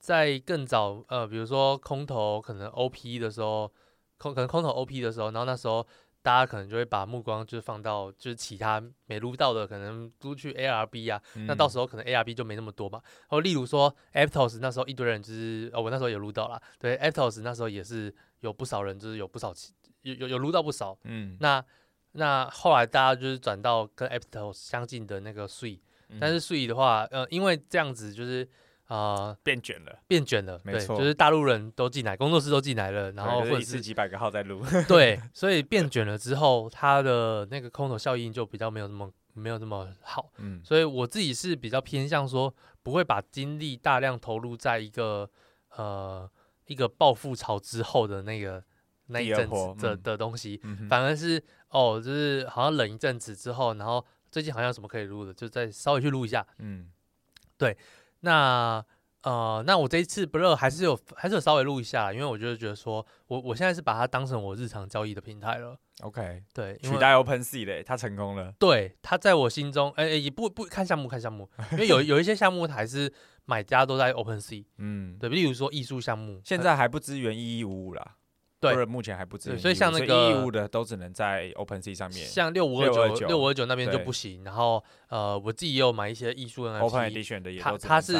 [0.00, 3.70] 在更早呃，比如说空投可能 OP 的时候。
[4.18, 5.84] 空可能空投 OP 的时候，然后那时候
[6.22, 13.00] 大家可能就会把目光就是放到就是其他没撸到的，可能撸去 ARB 啊，嗯、那到时候可能 ARB 就没那么多嘛。
[13.04, 19.52] 然后例如说 Aptos 那时候一堆人就是哦，我那时候也撸到了，对 Aptos 那时候也是有不少人就是有不少
[20.02, 21.64] 有有有撸到不少，嗯，那
[22.12, 25.80] 那后来大家就是转到跟 Aptos 相近的那个 Sui，
[26.20, 28.48] 但是 Sui 的话，呃，因为这样子就是。
[28.92, 45.30] 啊、呃，变卷了，变卷了，没错，就是大陆人都进来，工作室都进来了，然后或者是几百个号在录， 对， 所以变卷了之后，它的那个空投效应就比较没有那么没有那么好，嗯，所以我自己是比较偏向说，不会把精力大量投入在一个
[45.70, 46.30] 呃
[46.66, 48.62] 一个暴富潮之后的那个
[49.06, 56.90] 那一阵子的、嗯、的东西，嗯、反而是哦，就是好像冷一阵子之后，然后最近好像有什么可以录的，就再稍微去录一下，嗯，
[57.56, 57.74] 对。
[58.22, 58.84] 那
[59.22, 65.76] 呃，那我这一次不热还是有还是有稍微录一下，因为我就是觉得说我我现在是把它当成我日常交易的平台了。
[66.00, 68.52] OK，对，取代 OpenSea 嘞，它成功了。
[68.58, 73.12] 对，它在我心中，哎、欸，也不不看项目看项目，因为有 有一些项目还是
[73.44, 78.16] 买家都在 OpenSea，嗯，对，例如说艺术项目，现在还不支援一一五五啦。
[78.62, 84.44] 对，目前还不所以像那个义务的都只能在 OpenSea 上面，像六五二九六五二九那边就不行。
[84.44, 88.12] 然后呃，我自己也有买一些艺术的 Open Edition 的，也都它是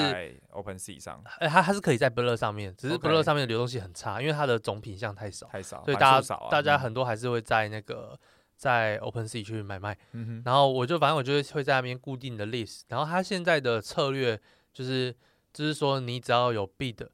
[0.50, 8.18] OpenSea 上，哎，它它是可以在 Blur 上面，只是 Blur 上面的流动性很差，因为它的总品相太少太少，所以大家大家很多还是会在那个
[8.56, 9.96] 在 OpenSea 去买卖。
[10.44, 14.40] 然后我就反正我就会在那边固定的 list，然后它现在的策略
[14.72, 15.14] 就是
[15.52, 17.06] 就是说你只要有 bid，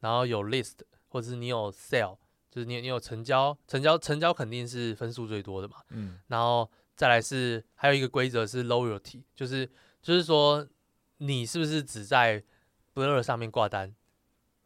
[0.00, 0.78] 然后有 list，
[1.10, 2.16] 或者是你有 sell。
[2.52, 9.66] 就是你你有成交，成交成交肯定是分数最多的嘛，嗯，然后再来是还有一个规则是 loyalty，就是
[10.02, 10.68] 就是说
[11.16, 12.44] 你是不是只在
[12.94, 13.94] Blur 上面挂单，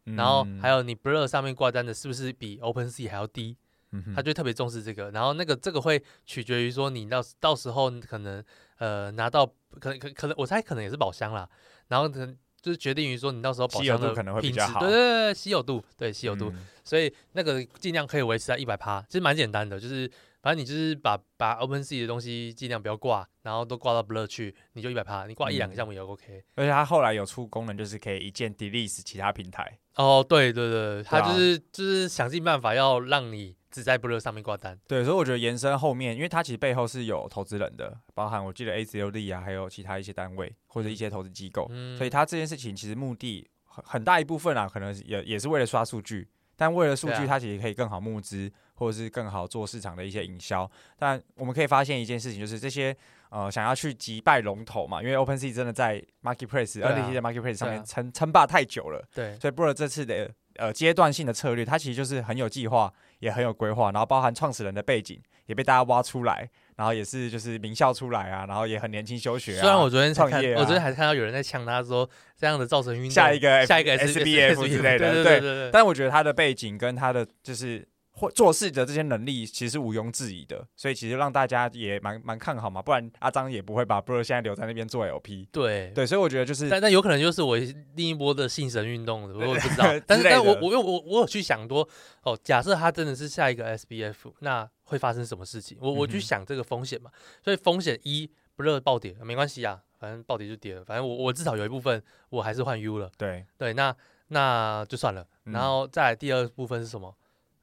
[0.05, 3.55] 嗯、然后还有你 Blur 上面挂单的是不是比 OpenSea 还要低，
[3.91, 8.43] 嗯，他就特别重视这个，然后那个这个会取决于说你到到时候可能
[8.79, 9.45] 呃拿到
[9.79, 11.49] 可能可可能我猜可能也是宝箱啦，
[11.87, 12.37] 然后可能。
[12.67, 20.05] 就是决定于说，你到时候保箱的品质，对对对，稀有度，对稀有度，嗯、所以那个尽量可以维持在一百趴，其实蛮简单的，就是
[20.41, 26.43] 反正你就是把把 OpenSea 的东西尽量不要挂，然后都挂到 Blur 去，你就一百趴，你挂一两个项目也 OK、嗯。
[26.55, 29.79] 而且它后来有出功能，就是可以一键 delete 其他平台。
[29.95, 33.55] 哦，对对对，它就是就是想尽办法要让你。
[33.69, 50.69] 只在 Blur 上面挂单，对，所以我觉得延伸后面，因为它其实背后是有投资人的，包含我记得 AZLD 啊，还有其他一些单位或者一些投资机构，嗯、所以它这件事情其实目的很很大一部分啊，可能也也是为了刷数据，但为了数据，它其实可以更好募资，或者是更好做市场的一些营销。
[50.97, 52.95] 但我们可以发现一件事情，就是这些
[53.29, 60.31] 呃想要去击败龙头嘛，因为 OpenSea 真的在 Marketplace、啊、NFT 的 Marketplace 上面称称、啊、霸太久了，对，所以 Blur 这次的。
[60.59, 69.61] 呃，阶段性的策略，它其实就是很有计划，也很有规划，然后包含创始人的背景也被大家挖出来，然后也是就是名校出来啊，然后也很年轻休学、啊。
[69.61, 75.69] 虽然我昨天看，啊、我昨天还是看到有人在呛他说，这样的造成运动下一个下一个 SBF 之类的，对对对，对，对。
[75.71, 77.87] 但我觉得他的背景跟他的就是。
[78.19, 85.47] 或做事的这些能力其实是毋庸置疑的，所以其实让大家也蛮蛮看好嘛，不然阿张也不会把 Blur 现在留在那边做 LP。
[85.51, 87.55] 对对，所以我觉得就是，但但有可能就是我
[87.95, 89.85] 另一波的信神运动，我也不知道。
[90.07, 91.87] 但是但我我我我我有去想多
[92.23, 95.77] 哦，假设他真的是下一个 SBF，那会发生什么事情？
[95.79, 97.11] 我我去想这个风险嘛，
[97.43, 98.27] 所以风险一
[98.57, 103.11] Blur 暴跌没关系啊，反正暴跌就跌了，反正我我至少有一部分我还是换 U 了。
[103.15, 103.95] 对对，那
[104.29, 105.25] 那就算了。
[105.43, 107.15] 然后再来第二部分是什么？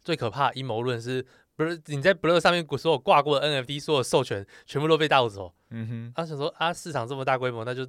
[0.04, 1.24] 最可怕阴谋论是
[1.56, 5.52] 不是你在 Blur 上面所有挂过的 NFT 所有授权全部都被盗走？
[5.70, 7.86] 嗯哼，他想说啊，市场这么大规模，那就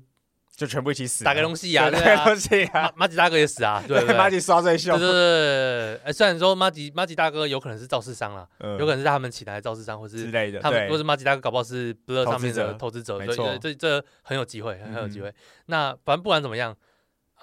[0.56, 8.48] 就全部一起死，打个东西 呀，对啊，马吉大哥也死啊，对 马吉刷最凶，对对对，哎，虽然说马吉马吉大哥有可能是肇事商了，
[8.80, 15.34] 有可能是他们请来的肇事商，或是之类的，他们或是马吉大哥搞不好是 Blur 上面的投资者，没错，这这很有机会，很有机会。
[15.66, 16.76] 那反正不管怎么样，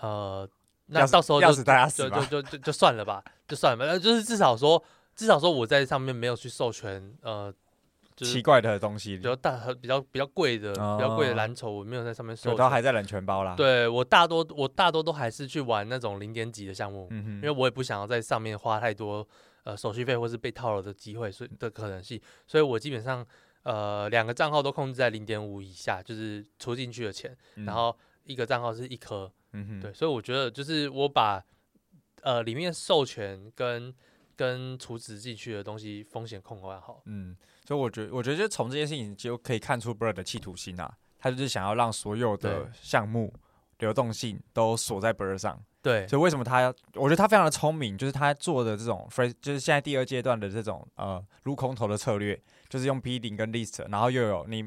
[0.00, 0.48] 呃。
[0.87, 3.84] 那到时候就就就就就算了吧，就算了吧。
[3.84, 4.82] 那就是至少说，
[5.14, 7.52] 至少说我在上面没有去授权呃，
[8.16, 12.56] 奇怪的东西，比较大、比较比较贵的、比较贵的蓝筹，我没有在上面授权。
[12.56, 13.54] 都还在冷权包啦。
[13.54, 19.27] 对我大多我大多都还是去玩那种零点几的项目，因为我也不想要在上面花太多
[19.64, 22.18] 呃手续费或是被套了的机会，所以的可能性。
[22.46, 23.22] 所以我基本上
[23.64, 29.31] 呃两个账号都控制在零点五以下，就是出进去的钱，然后一个账号是一颗。
[29.54, 31.38] 嗯哼，对，所以我觉得就是我把
[32.23, 33.94] 呃里面授权跟
[34.35, 37.02] 跟储值进去的东西风险控管好。
[37.04, 43.33] 嗯，所以我觉得我觉得就从这件事情就可以看出 Bird 的企图心啊，他就是想要让所有的项目
[43.79, 46.75] 流动性都锁在 Bird 上，对，所以为什么他要？
[46.94, 54.64] 我觉得他非常的聪明，就是他做的这种 phrase，就是现在第二阶段的这种呃撸空头的策略，就是用 bidding 跟 list，然后又有你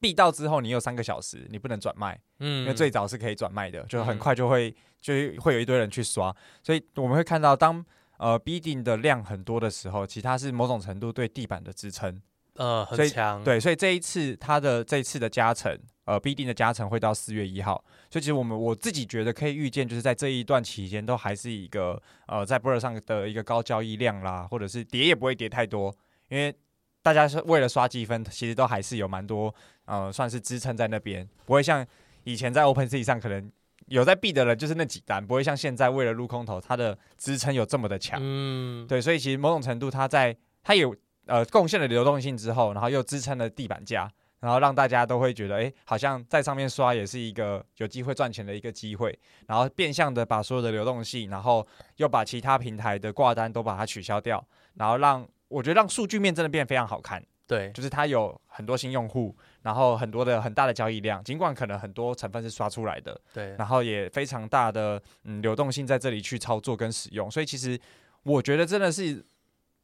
[0.00, 7.84] bid 到之后，你有三个小时，你不能转卖，嗯，因为最早是可以转卖的，就很快就会、嗯、就会有一堆人去刷，所以我们会看到当
[8.18, 12.20] 呃 bidding 的量很多的时候，其实它是某种程度对地板的支撑。
[12.54, 15.74] 呃，很强，对，所以这一次它的这一次的加成，
[16.04, 25.94] 呃，bidding 的加成会到四月一号，所以其实我们我自己觉得可以预见，就是在这一段期间都还是一个呃在 Blur 上的一个高交易量啦，或者是跌也不会跌太多，
[26.28, 26.54] 因为
[27.02, 31.86] 大家是为了刷积分，其实都还是有蛮多呃算是支撑在那边，不会像
[32.24, 33.50] 以前在 OpenSea 上可能
[33.86, 40.94] 有在 bid 的人就是那几单，不会像现在为了撸空投，它的支撑有这么的强，嗯，对，所以其实某种程度它在它有。
[41.26, 51.64] 呃，贡献了流动性之后，然后又支撑了地板价，然后让大家都会觉得，哎，好像在上面刷也是一个有机会赚钱的一个机会，然后变相的把所有的流动性，然后
[51.98, 54.44] 又把其他平台的挂单都把它取消掉，
[54.74, 57.22] 然后让我觉得让数据面真的变得非常好看。
[57.46, 67.78] 对，就是它有很多新用户，然后很多的很大的交易量，尽管可能很多成分是刷出来的，对，然后也非常大的嗯流动性在这里去操作跟使用，所以其实
[68.22, 69.22] 我觉得真的是。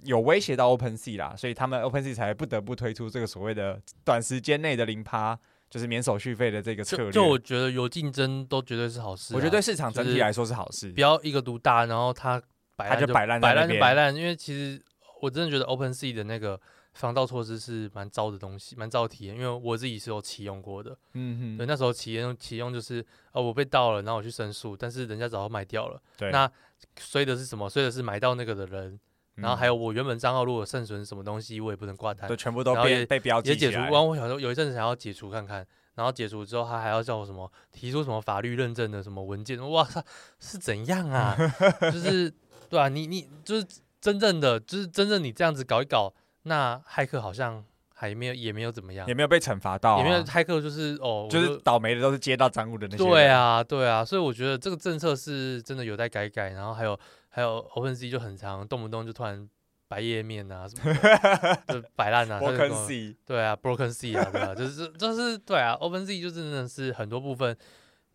[0.04, 5.36] 有威胁到 OpenSea 啦，所以他们 OpenSea 才不得不推出这个所谓的短时间内的零趴，
[5.70, 7.10] 就是免手续费的这个策略。
[7.10, 9.34] 就我觉得有竞争都绝对是好事，啊。
[9.34, 10.92] 我觉得对市场整体来说是好事。
[10.92, 12.40] 不要一个独大，然后它
[12.76, 14.14] 摆烂就摆烂，摆烂就摆烂。
[14.14, 14.78] 因为其实
[15.26, 16.58] 我真的觉得 OpenSea 的那个
[16.94, 19.34] 防盗措施是蛮糟的东西，蛮糟的体验。
[19.34, 26.00] 因为我自己是有启用过的，嗯哼，对，那时候启用启用就是哦，我被盗了，然后我去申诉，但是人家早就卖掉了。
[26.16, 26.50] 对，那
[26.98, 27.68] 衰的是什么？
[27.68, 28.98] 衰的是买到那个的人。
[29.36, 33.76] 然后还有我原本账号如果剩存什么东西，我也不能挂单，对，全部都被被标记也解除。
[33.76, 35.58] 然后我想说有一阵子想要解除看看，
[35.94, 40.02] 然后解除之后他还要叫我什么提出什么法律认证的什么文件，哇塞，
[40.40, 41.36] 是怎样啊？
[41.92, 42.32] 就是
[42.70, 43.66] 对啊，你你就是
[44.06, 53.04] 真正的就是真正你这样子搞一搞，那骇客好像还没有也没有怎么样，也没有被惩罚到，啊，也没有骇客就是哦，就，就是倒霉的都是接到赃物的那些。
[53.04, 56.50] 对啊，对啊，所以我觉得这个政策是真的有待改改。
[56.50, 56.98] 然后还有
[57.28, 59.48] 还有 OpenSea 就很长，动不动就突然。
[59.88, 60.92] 白页面啊，什么
[61.72, 67.56] 就摆烂啊，Broken Sea，对啊，Broken Sea 啊，对啊，就是就是对啊，OpenSea 就真的是很多部分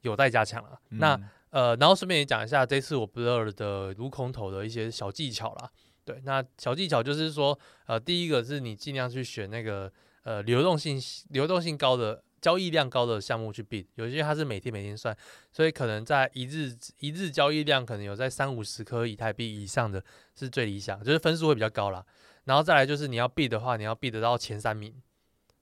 [0.02, 0.78] 有待加强了。
[0.90, 1.18] 嗯、那
[1.52, 5.70] 呃，然后顺便也讲一下这次我 Blur 的撸空投的一些小技巧啦。
[6.04, 9.90] 对，那小技巧就是说，呃，第一个是你尽量去选那个
[10.24, 11.00] 呃流动性
[11.30, 12.24] 流动性高的。
[12.42, 15.16] 交易量高的项目去 bid，有些它是每天每天算，
[15.52, 22.04] 所以可能在一日一日交易量可能有在三五十颗以太币以上的是最理想，就是分数会比较高啦。
[22.46, 24.92] 然后再来就是你要 bid 的话，你要 bid 得到前三名，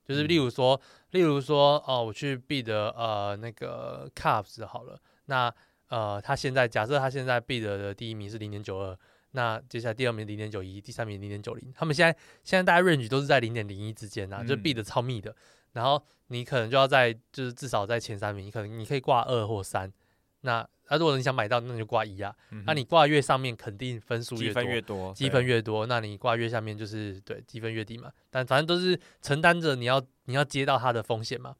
[0.08, 0.80] 就是例如说，
[1.10, 5.54] 例如说哦，我去 bid 呃那个 Cups 好了，那
[5.90, 8.98] 呃他现在假设他现在 bid 的第一名是零点九二，
[9.32, 15.36] 那接下来第二名零点九一，第三名零点九零，他们现在现在大家 range 都是在零点零一之间呐，就 bid 超密的。
[15.72, 19.92] 然后你可能就要在，就是至少在前三名，你可能你可以挂二或三。
[20.40, 22.34] 那那、啊、如果你想买到，那你就挂一啊。
[22.50, 25.86] 那、嗯啊、你挂越上面，肯定分数越多，积分越多，积分越多。
[25.86, 28.10] 那你挂越下面，就是对积分越低嘛。
[28.30, 31.54] 但反正都是承担着你要你要接到它的风险嘛。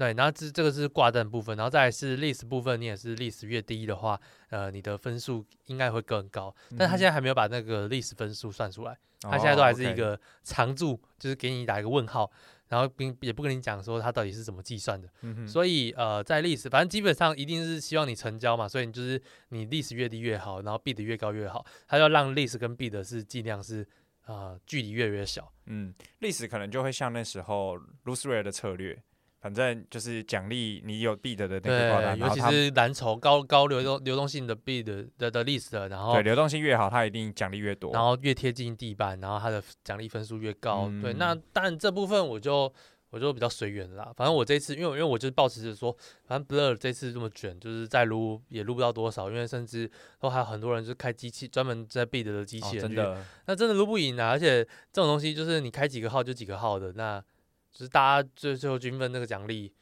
[0.00, 6.54] 对，然后这这个是挂单部分，然后再来是历史部分，你也是历史越低的话，呃，你的分数应该会更高。
[6.78, 12.32] 但他现在还没有把那个历史分数算出来，他、嗯、现在都还是一个常驻，哦 okay、就是给你打一个问号。
[12.68, 23.86] 然后并也不跟你讲说他到底是怎么计算的，嗯、所以呃，在历史反正基本上一定是希望你成交嘛，所以你就是你历史越低越好，然后 bid 越高越好，他要让历史跟 bid 是尽量是
[24.24, 25.52] 呃距离越来越小。
[25.66, 27.76] 嗯，历史可能就会像那时候
[28.06, 29.02] lose rare 的策略。
[29.40, 40.88] 反正就是奖励你有 bid 的那个挂单，尤其是蓝筹高高流动流动性的 bid 的的 list，然后对流动性越好，它一定奖励越多，然后越贴近地板，然后它的奖励分数越高。
[40.90, 42.70] 嗯、对，那但这部分我就
[43.08, 44.12] 我就比较随缘啦。
[44.14, 54.28] 反正我这次因为因为我就是抱持着说，反正 Blur 这次这么卷，就是再撸也撸不到多少，因为甚至都还有很多人就开机器专门在 bid 的机器人，哦、真的，那真的撸不赢啊！
[54.28, 54.62] 而且
[54.92, 57.24] 这种东西就是你开几个号就几个号的，那
[57.72, 59.72] 就是大家最最后均分那个奖励。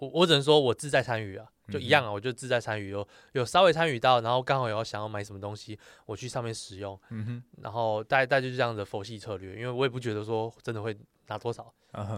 [0.00, 10.94] 我我只能说，我自在参与啊，就一样啊，嗯、我就自在参与，有有稍微参与到，然后刚好有想要买什么东西，我去上面使用，嗯、哼然后大概大概就是这样的佛系策略，因为我也不觉得说真的会
[11.28, 11.72] 拿多少，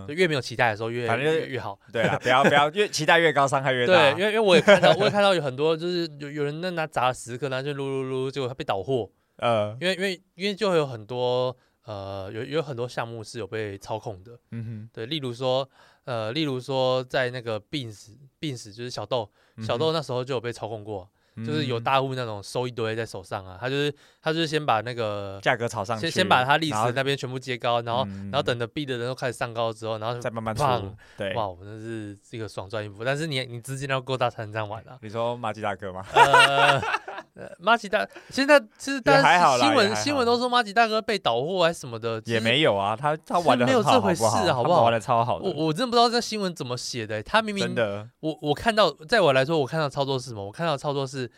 [0.09, 1.07] 就越没有期待的时候越
[1.47, 11.55] 越好，对啊，不要不要越期待越高，伤害越大，对，因为因为我也看到我也看到有很多就是有有人那拿砸了十颗，然后就撸撸撸，结果他被倒货，呃，因为因为因为就会有很多
[11.87, 15.67] 呃有有很多项目是有被操控的，嗯哼，对，例如说。
[16.07, 18.11] 呃，例如说，在那个 Beans
[18.41, 19.29] Beans 就是小豆，
[19.61, 21.11] 小豆那时候就有被操控过，
[21.45, 30.63] 就是有大户那种收一堆在手上啊，他就是他就是先把那个价格炒上去，先先把他历史那边全部接高，然后然后等着 bid 的人都开始上高之后，然后再慢慢出。
[31.19, 34.97] 对，哇，我真是这个爽赚一波，但是你你资金要够大才能这样玩啊。
[35.03, 36.07] 你说马吉大哥吗？
[36.15, 36.81] 呃，
[37.59, 44.23] 马吉大现在其实大家新闻新闻都说马吉大哥被倒货还是什么的，也没有啊，他他玩的没有这回事，
[44.53, 44.85] 好不好？
[44.85, 45.45] 玩的超好的。
[45.49, 50.45] 我我真的不知道这新闻怎么写的，他明明真的，我我看到，在我来说，我看到操作是什么？
[50.45, 51.31] 我看到操作是。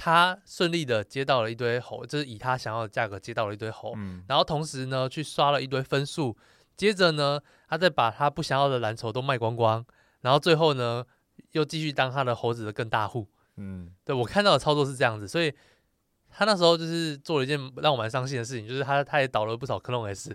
[0.00, 6.36] 他顺利的接到了一堆猴，就是以他想要的价格接到了一堆猴，嗯、然后同时呢去刷了一堆分数，
[6.76, 9.84] 接着呢他再把他不想要的蓝筹都卖光光，
[10.20, 11.04] 然后最后呢
[11.50, 13.26] 又继续当他的猴子的更大户。
[13.58, 15.52] 嗯，对，我看到的操作是这样子，所以
[16.30, 20.34] 他那时候就是做了一件让我蛮伤心的事情，就是他他也倒了不少 Clone S，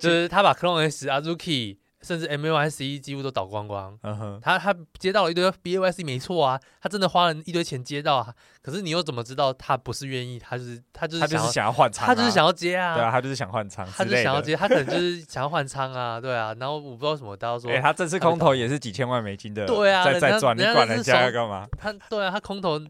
[0.00, 1.78] 就是他把 Clone S Azuki。
[2.02, 10.38] 甚至 MAYC 几乎都倒光光，嗯、哼他他接到了一堆 BAYC 没错啊，他真的花了一堆钱接到啊，可是你又怎么知道他不是愿意？
[10.38, 21.66] 他就是他就是他就是想要换仓，他就是想要接啊，对啊，他就是想换仓，他就是想要接，他可能就是想要换仓啊， 对啊，然后我不知道什么，大家说，哎、欸，他这次空投也是几千万美金的，对啊，在在赚，你管人家要干嘛？
[21.78, 22.86] 他对啊，他空投撸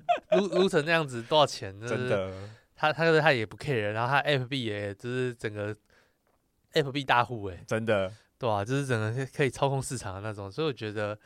[0.53, 1.75] 撸成那样子多少钱？
[1.81, 2.31] 真的，
[2.75, 5.75] 他他就是他也不 care，然后他 FB 也就是整个
[6.75, 8.13] FB 大户哎，真的。
[8.39, 11.19] 对啊，就是整个可以操控市场的那种，所以我觉得，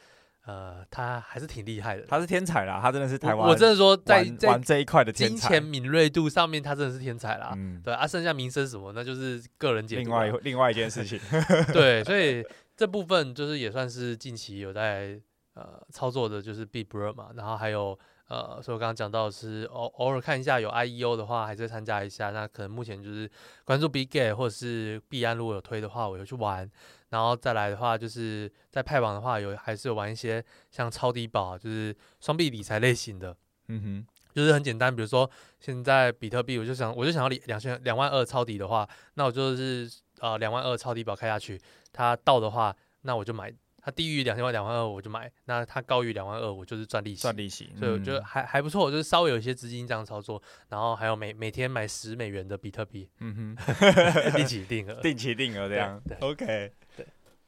[0.47, 2.03] 呃，他还是挺厉害的。
[2.07, 3.49] 他是天才啦，他真的是台湾。
[3.49, 7.53] 我真的说在，在玩这一块的，金钱敏锐度上面，他真的是天才啦。
[7.57, 10.03] 嗯，对啊，剩下名声什么，那就是个人解读。
[10.03, 11.19] 另外另外一件事情。
[11.73, 12.45] 对，所以
[12.77, 15.21] 这部分就是也算是近期有在
[15.55, 17.99] 呃操作的，就是 BitBro 嘛，然后还有。
[18.31, 22.31] 呃，所以我刚刚讲到的是偶偶尔看一下有 IEO 的话，还是会参加一下。
[22.31, 23.29] 那可能目前就是
[23.65, 26.71] 关注 Bitget 或者是币安，如果有推的话，我就去玩。
[27.11, 33.37] 然后再来的话，就是在派网的话，有还是有玩一些像超低保，就是双币理财类型的。
[33.69, 35.31] 嗯哼，就是很简单，比如说
[35.61, 39.89] 现在比特币，我就想我就想要两千两万二抄底的话，那我就是
[40.19, 41.61] 呃两万二抄底保开下去，
[41.93, 43.53] 它到的话，那我就买。
[43.83, 53.75] 它低于两千万两万二我就买，那它高于两万二我就是赚利息，赚利息，所以我觉得还、嗯、还不错，就是稍微有一些资金这样操作，然后还有每每天买十美元的比特币，嗯哼，
[54.37, 56.73] 定期定额，定期定额这样对，OK，对，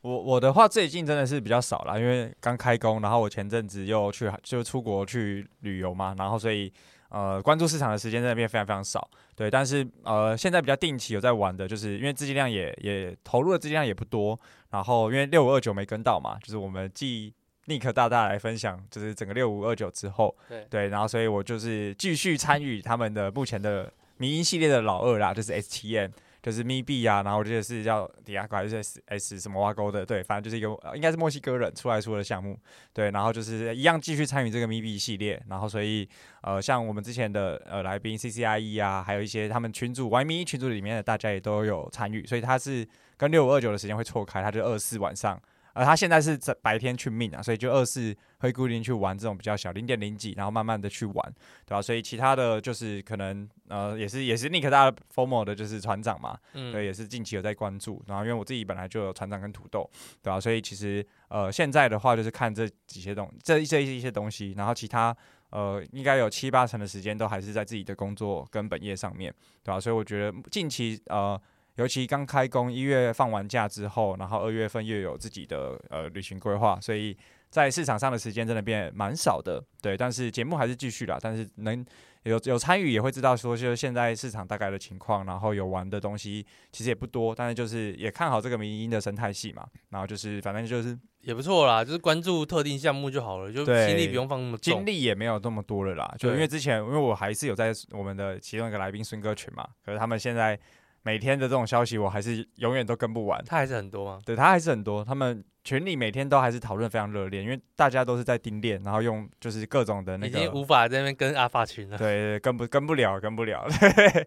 [0.03, 6.73] 我我的话最近真的是比较少了，因为刚开工，然后我前阵子又去就出国去旅游嘛，然后所以。
[7.15, 14.41] 呃，关注市场的时间在那边非常非常少，对，但是呃，现在比较定期有在玩的，就是因为资金量也也投入的资金量也不多，
[14.71, 17.31] 然后因为六五二九没跟到嘛，就是我们继
[17.67, 26.11] Nick 大大来分享，就是整个六五二九之后，对对，然后所以我就是继续参与他们的目前的迷音系列的老二啦，就是 STM。
[26.43, 32.59] 就是密币啊，然后这些是叫迪亚哥还是 S 什么挖沟的，对，反正就是一个应该是墨西哥人出来出的项目，
[32.93, 36.09] 对，然后就是一样继续参与这个密币系列，然后所以
[36.43, 42.85] 呃，像我们之前的呃来宾 C C I E 啊，还有一些他们群组 Y M E 群组里面的大家也都有参与，所以他是
[43.17, 45.41] 跟六五二九的时间会错开，他就二四晚上。
[45.73, 51.81] 而他现在是在白天去命啊，所以就二四会固定去玩这种比较小零点零几，然后慢慢的去玩，对吧？
[51.81, 58.03] 所以其他的就是可能呃也是也是 Nick 大 FOMO 的就是船长嘛，嗯，对，也是近期有在关注。
[58.07, 59.89] 然后因为我自己本来就有船长跟土豆，
[60.23, 60.41] 对吧？
[60.41, 65.17] 所以其实呃现在的话就是看这几些东这这一些东西，然后其他
[65.51, 69.81] 呃应该有七八成的时间都还是在自己的工作跟本业上面，对吧？
[69.81, 71.41] 所以我觉得近期呃。
[71.77, 77.17] 尤其刚开工，一月放完假之后，然后二月份又有自己的呃旅行规划，所以
[77.49, 79.63] 在市场上的时间真的变蛮少的。
[79.81, 81.19] 对，但是节目还是继续啦。
[81.19, 81.83] 但是能
[82.25, 89.67] 有有参与也会知道说，就是现在市场大概的情况，然后有玩的东西其实也不多，但是就是也看好这个民营的生态系嘛。
[89.89, 96.15] 然后就是反正就是也不错啦，就是关注特定项目就好了，就心力不用放那么重，精力也没有那么多了啦。
[96.19, 100.61] 就因为之前因为我还是有在我们的其中一个来宾孙哥群嘛，可是他们现在。
[101.03, 103.43] 每天的这种消息，我还是永远都跟不完。
[103.45, 104.21] 他还是很多吗？
[104.25, 105.05] 对，他还是很多。
[105.05, 110.39] 他们群里每天都还是讨论非常热烈，因为大家都是在盯链，然后用就是各种的那个。
[110.39, 111.99] 已经无法在那边跟阿发群了。
[111.99, 113.67] 对，对，跟不跟不了，跟不了。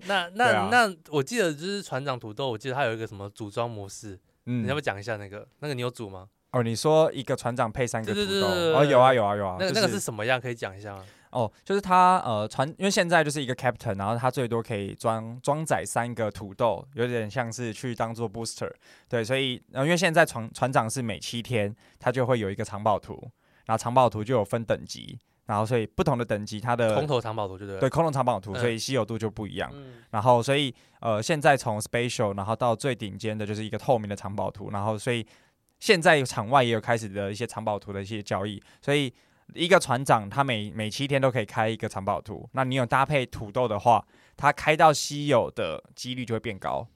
[0.07, 5.47] 那 那、啊、那，我记得就是船长土豆，我记得他有一个什么组装模式，嗯，你要不要讲一下那个？
[5.59, 6.27] 那个你有组吗？
[6.51, 8.47] 哦，你说一个船长配三个土豆？
[8.47, 9.57] 哦，有啊，有啊，有啊。
[9.59, 10.39] 那个、就是、那个是什么样？
[10.39, 11.03] 可以讲一下吗？
[11.35, 18.71] 哦，就是他呃船，因为现在就是一个 captain，然后他最多可以装装载三个土豆，有点像是去当做 booster，
[19.09, 23.21] 对，所以呃因为现在船船长是每七天他就会有一个藏宝图，
[23.65, 35.27] 然后藏宝图就有分等级，然后所以不同的等级它的空投藏宝图就对，对，空投藏宝图，所以稀有度就不一样，嗯、然后所以呃现在从 special 然后到最顶尖的就是一个透明的藏宝图，然后所以
[35.81, 39.13] 现在场外也有开始的一些藏宝图的一些交易，所以。
[39.53, 46.87] 一个船长他每每七天都可以开一个藏宝图，那你有搭配土豆的话，他开到稀有的几率就会变高。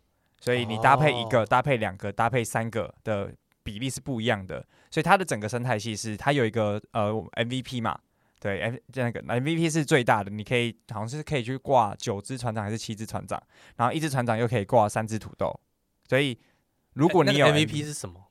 [0.41, 3.30] 所以你搭配一个、哦、搭配两个、搭配三个的
[3.62, 4.66] 比例是不一样的。
[4.89, 8.00] 所以它的整个生态系是它有一个呃 MVP 嘛，
[8.39, 13.41] 对，M 那个 MVP 是最大的，你可以好像是可以去挂九只船长还是七只船长，
[13.76, 15.54] 然后一只船长又可以挂三只土豆。
[16.08, 16.39] 所以
[16.93, 18.28] 如果你有 MVP 是什么？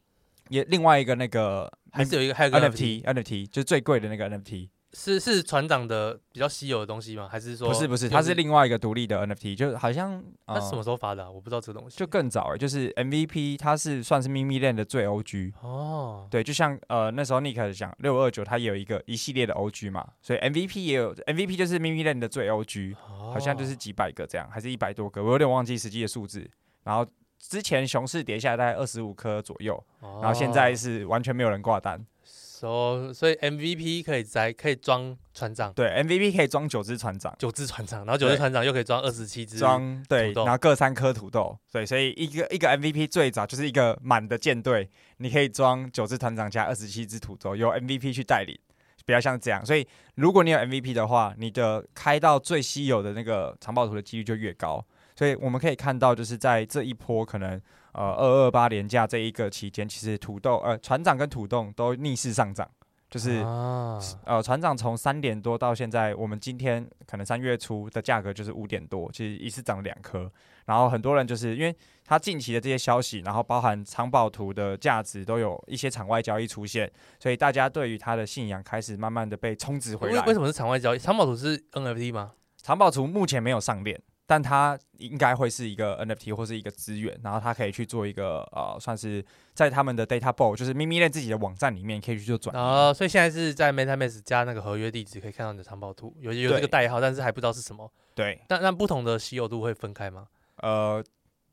[0.48, 4.68] 也另外一个那个还是有一个还有个 NFT NFT 就是最贵的那个 NFT。
[4.94, 7.28] 是是船长的比较稀有的东西吗？
[7.30, 11.30] 还是说不是不是，它是另外一个独立的 NFT，就好像它什么时候发的、啊？
[11.30, 11.98] 我不知道这个东西。
[11.98, 16.26] 就更早了，就是 MVP，它是算是秘密链的最 OG 哦。
[16.30, 26.50] 对，就像呃那时候 Nick 讲六二九，它也有一个一系列的 OG 嘛，所以 MVP 也有 MVP 就是秘密链的最 OG，好像就是几百个这样，还是一百多个，我有点忘记实际的数字。
[26.84, 27.06] 然后
[27.38, 32.04] 之前熊市跌下来大概二十五颗左右，然后现在是完全没有人挂单。
[32.24, 48.58] 所、so, 所以 MVP 可以在可以装船长，对，MVP 可以装九只船长，九只船长，然后九只船长又可以装二十七只装，对，然后各三颗土豆，对，所以一个一个 MVP 最早就是一个满的舰队，你可以装九只船长加二十七只土豆，由 MVP 去带领，
[49.06, 49.64] 比较像这样。
[49.64, 49.86] 所以
[50.16, 54.84] 如果你有 MVP 的话，你的开到最稀有的那个藏宝图的几率就越高。
[55.18, 57.60] 所以我们可以看到，就是在这一波可能。
[57.92, 62.68] 呃，二二八连假这一个期间，其实土豆呃船长跟土豆都逆势上涨，
[63.10, 70.30] 就是、啊、呃船长从三点多到现在，我们今天可能三月初的价格就是五点多，其实一次涨了两颗。
[70.66, 76.88] 然后很多人就是因为他近期的这些消息，然后包含藏宝图的价值都有一些场外交易出现，
[77.18, 80.24] 所以大家对于他的信仰开始慢慢的被充值回来。
[80.26, 80.98] 为什么是场外交易？
[80.98, 82.34] 藏宝图是 NFT 吗？
[82.58, 84.00] 藏宝图目前没有上链。
[84.30, 89.24] 但它应该会是一个 NFT 或是一个资源，然后它可以去做一个呃，算是
[89.54, 92.54] 在他们的 Data Ball，就是咪咪链自己的网站里面可以去做转。
[92.54, 97.90] 哦，所以现在是在 MetaMask 加那个合约地址，可以看到你的藏宝图，有有这个代号，但是还不知道是什么。
[98.14, 100.26] 对，但那不同的稀有度会分开吗？
[100.56, 101.02] 呃，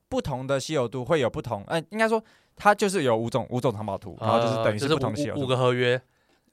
[0.09, 2.21] 不同的稀有度会有不同，呃，应该说
[2.57, 6.01] 它就是有五种五种藏宝图，然后就是等于是不同稀有度，呃就是五,五个合约。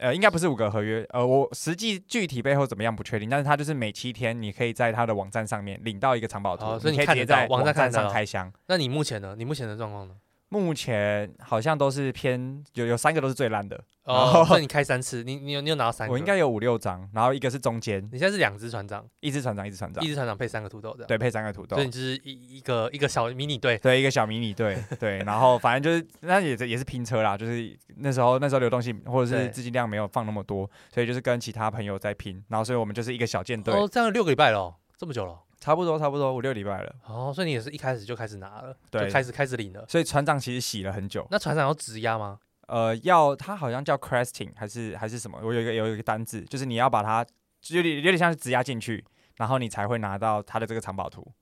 [0.03, 8.53] 呃，应该不是五个合约，呃，我实际具体背后怎么样不确定，但是它就是每七天你可以在它的网站上面领到一个藏宝图，哦，所以你可以在网站上开箱。
[8.67, 9.37] 那你目前呢？
[9.39, 10.15] 你目前的状况呢？
[10.53, 16.13] 目前好像都是偏有有三个都是最烂的哦，那你开三次，你你有你有拿到三个？
[16.13, 18.07] 我应该有五六张，然后一个是中间。
[18.13, 33.73] 你现在是两只船长，一只船长，一只船长，一只船长配三个土豆的，对，配三个土豆，所以你就是一一个一个小迷你队，对，一个小迷你队， 对，然后反正就是那也是也是拼车啦，就是那时候那时候流动性或者是资金量没有放那么多，所以就是跟其他朋友在拼，然后所以我们就是一个小舰队。
[33.73, 35.39] 哦，这样六个礼拜了，这么久了。
[35.63, 36.93] 差不多，差不多五六礼拜了。
[37.07, 39.87] 哦，所以你也是一开始就开始拿了，对，就开始开始领了。
[39.89, 41.25] 所以船长其实洗了很久。
[41.31, 42.41] 那船长要质押吗？
[42.67, 45.39] 呃，要，他好像叫 cresting 还是还是什么？
[45.41, 47.25] 我有一个有一个单字，就是你要把它
[47.69, 49.05] 有点有点像是质押进去，
[49.37, 51.33] 然后你才会拿到他的这个藏宝图。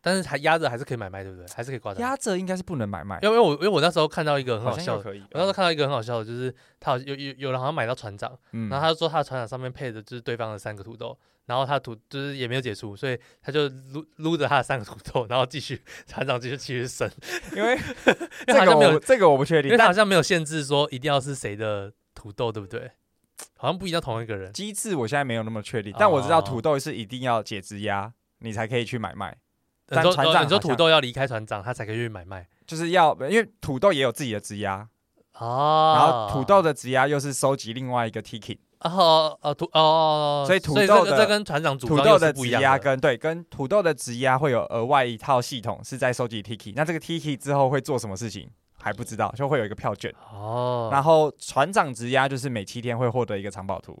[0.00, 1.46] 但是还压着还是可以买卖，对不对？
[1.54, 2.00] 还是可以挂着。
[2.00, 5.20] 压着应该是不能买卖，因为因为我因为我那时候看到一个很好笑的，可以。
[5.20, 11.18] 我那时候看到一个很好笑的，就是他有有有人好像买到船长，嗯，然后他就说他的船长上面配的就是对方的三个土豆。
[11.48, 17.10] 然后他土就是也没有解除，所以他就撸撸着他的三个土豆，然后继续船长继续继续升，
[17.56, 17.74] 因为
[18.46, 22.90] 这个没有这个我不确定，因为他好像没有限制说一定要是谁的土豆，对不对？
[23.56, 24.52] 好像不一定要同一个人。
[24.52, 29.36] 机制我现在没有那么确定，但我知道土豆是一定要解质押，你才可以去买卖。
[29.86, 34.86] 但船长，你说土豆要离开船长，他才可以去买卖，就是要因为土豆也有自己的质押
[35.38, 38.58] 哦，然后土豆的质押又是收集另外一个 ticket。
[38.80, 48.48] 哦哦土哦，所以土豆的这跟船长土豆的质押跟对跟土豆的质押会有额外一套系统是在收集 Tiki，那这个 Tiki 之后会做什么事情
[48.78, 50.88] 还不知道，就会有一个票券哦。
[50.92, 54.00] 然后船长质押就是每七天会获得一个藏宝图，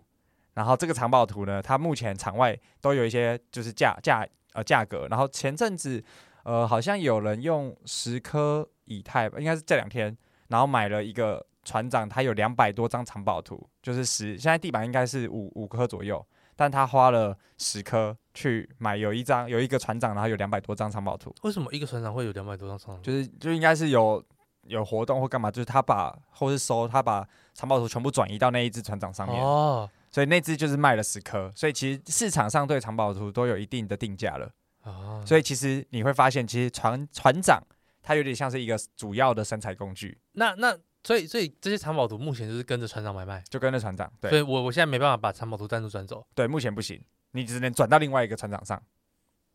[0.54, 6.02] 然后这个藏宝图呢，它目前场外都有一些就是价价呃价格，然后前阵子
[6.44, 10.16] 呃好像有人用十颗以太吧，应该是这两天，
[10.48, 11.44] 然后买了一个。
[11.68, 21.34] 船长他有两百多张藏宝图，就是十，现在地板应该是五五颗左右，但他花了十颗去买有一张有一个船长，然后有两百多张藏宝图。
[21.42, 23.02] 为什么一个船长会有两百多张藏宝图？
[23.02, 24.24] 就是就应该是有
[24.62, 34.50] 有活动或干嘛，就是他把或是收他把藏宝图全部转移到那一只船长上面哦，所以那只就是卖了十颗，所以其实市场上对藏宝图都有一定的定价了
[34.84, 37.62] 哦，所以其实你会发现，其实船船长
[38.02, 40.18] 他有点像是一个主要的生产工具。
[40.32, 40.74] 那那。
[41.04, 44.10] 所以，所以这些藏宝图目前就是跟着船长买卖，就跟着船长。
[44.20, 46.26] 对，所以我我现在没办法把藏宝图单独转走。
[46.34, 47.00] 对，目前不行，
[47.32, 48.82] 你只能转到另外一个船长上。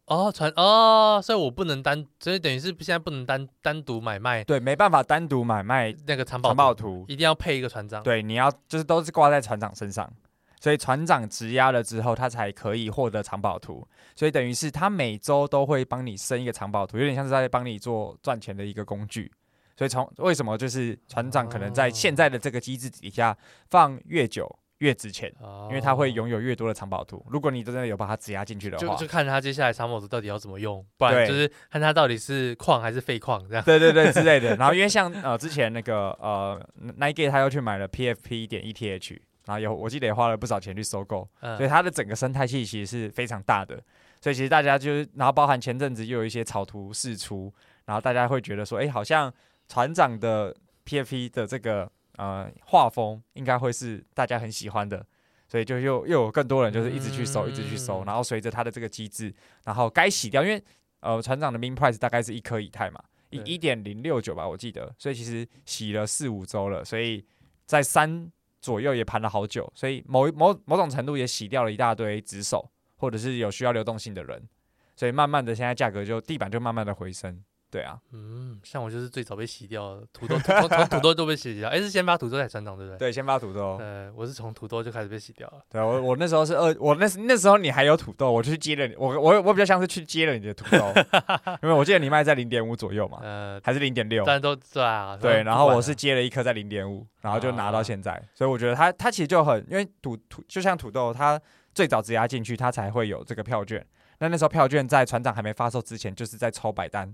[0.06, 4.44] 哦，船哦，所以我不能单，所以等于是现在不能单单独买卖。
[4.44, 8.02] 对，没办法单独买卖那个藏宝图，藏宝图一定要配一个船长。
[8.04, 10.12] 对，你要就是都是挂在船长身上。
[10.60, 13.86] 所以船长质押了之后，他才可以获得藏宝图。
[14.16, 19.30] 所以等于是他每周都会帮你生一个藏宝图，有点像是在帮你做赚钱的一个工具。
[19.76, 23.36] 所以从为什么就是船长可能在现在的这个机制底下
[23.70, 24.48] 放越久
[24.80, 25.34] 越值钱，
[25.70, 27.26] 因为他会拥有越多的藏宝图。
[27.30, 33.64] 如果你真的有把它质押进去的话，就就看他接下来藏宝图到底要怎么用，不然就是看他到底是矿还是废矿这样。
[33.64, 34.56] 对对对之类的。
[34.58, 36.60] 然后因为像呃之前那个呃
[36.98, 43.82] Nike 他又去买了 PFP 点 ETH，然后有我记得也花了不少钱去收购，所以它的整个生态系其实是非常大的。
[44.20, 47.54] 所以其实大家就是，然后包含前阵子又有一些草图释出，
[47.86, 49.34] 然后大家会觉得说，哎，好像。
[49.68, 50.56] 船长的
[50.86, 55.06] PFP 的这个呃画风应该会是大家很喜欢的，
[55.48, 59.34] 所以就又又有更多人就是一直去收，一直去搜，然后随着他的这个机制，
[59.64, 60.64] 然后该洗掉，因为
[61.00, 67.26] 呃船长的 min price 大概是一颗以太嘛，一一点零六九吧，我记得，所以其实洗了四五周了，所以
[67.66, 74.48] 在三左右也盘了好久，所以某某某种程度也洗掉了一大堆值守，或者是有需要流动性的人，
[74.96, 77.44] 所以慢慢的现在价格就地板就慢慢的回升。
[77.74, 83.00] 对啊，嗯，像我就是最早被洗掉的，土豆从从土豆都被洗掉，哎，是先发土豆才船长对不对？
[83.00, 83.78] 对，先发土豆。
[83.82, 85.64] 呃，我是从土豆就开始被洗掉了。
[85.72, 90.94] 对我我那时候是二，我那那时候你还有土豆，我就去接了你，我我我比较像是去接了你的土豆，
[91.64, 95.18] 因为我记得你卖在零点五左右嘛，呃，还是零点六，但都对啊。
[95.20, 101.42] 对，然后我是接了一颗在零点五，然后就拿到现在，所以我觉得它它其实就很，因为土土就像土豆，它
[101.74, 103.84] 最早质押进去，它才会有这个票券。
[104.20, 107.14] 那那时候票券在船长还没发售之前，就是在抽白单。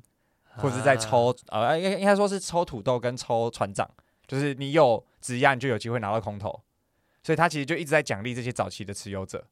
[0.59, 3.89] 或者是在抽，呃，应应该说是抽土豆跟抽船长，
[4.27, 6.61] 就是你有质押，你就有机会拿到空投，
[7.23, 9.45] 所以他其实就一直在奖励这些早期的持有者。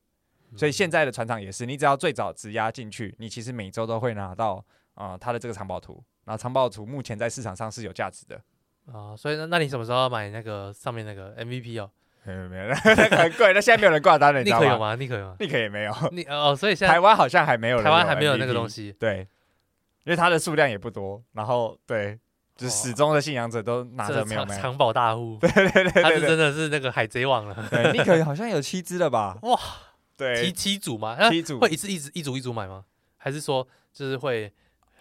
[0.55, 6.01] 所以现在的船长也是，你只要最早质押进去，你其实每周都会拿到啊、呃、他的这个藏宝图。
[6.24, 8.36] 然后藏宝图目前在市场上是有价值的
[8.86, 11.89] 啊、呃，所以那那你什么时候要买那个上面那个 MVP 哦？
[12.24, 14.95] 没有没有，那个 很贵，那现在没有人挂单了，你知道吗？
[14.95, 15.36] 你可以吗？
[15.39, 15.47] 你可以吗？
[15.47, 19.28] 你可以也没有，你哦，所以现在台湾好像还没有，台湾还没有那个东西，对。
[20.08, 22.18] 因为它的数量也不多，然后对，
[22.55, 27.53] 就是始终的信仰者都拿着没有没有藏宝大户， 对对对对，他是真的是那个海贼王了。
[27.70, 29.38] 对，你可以好像有七只了吧？
[29.43, 29.60] 哇，
[30.16, 32.86] 对，七七组嘛，七组会一次一直一组一组买吗？
[33.18, 34.49] 还是说就是会？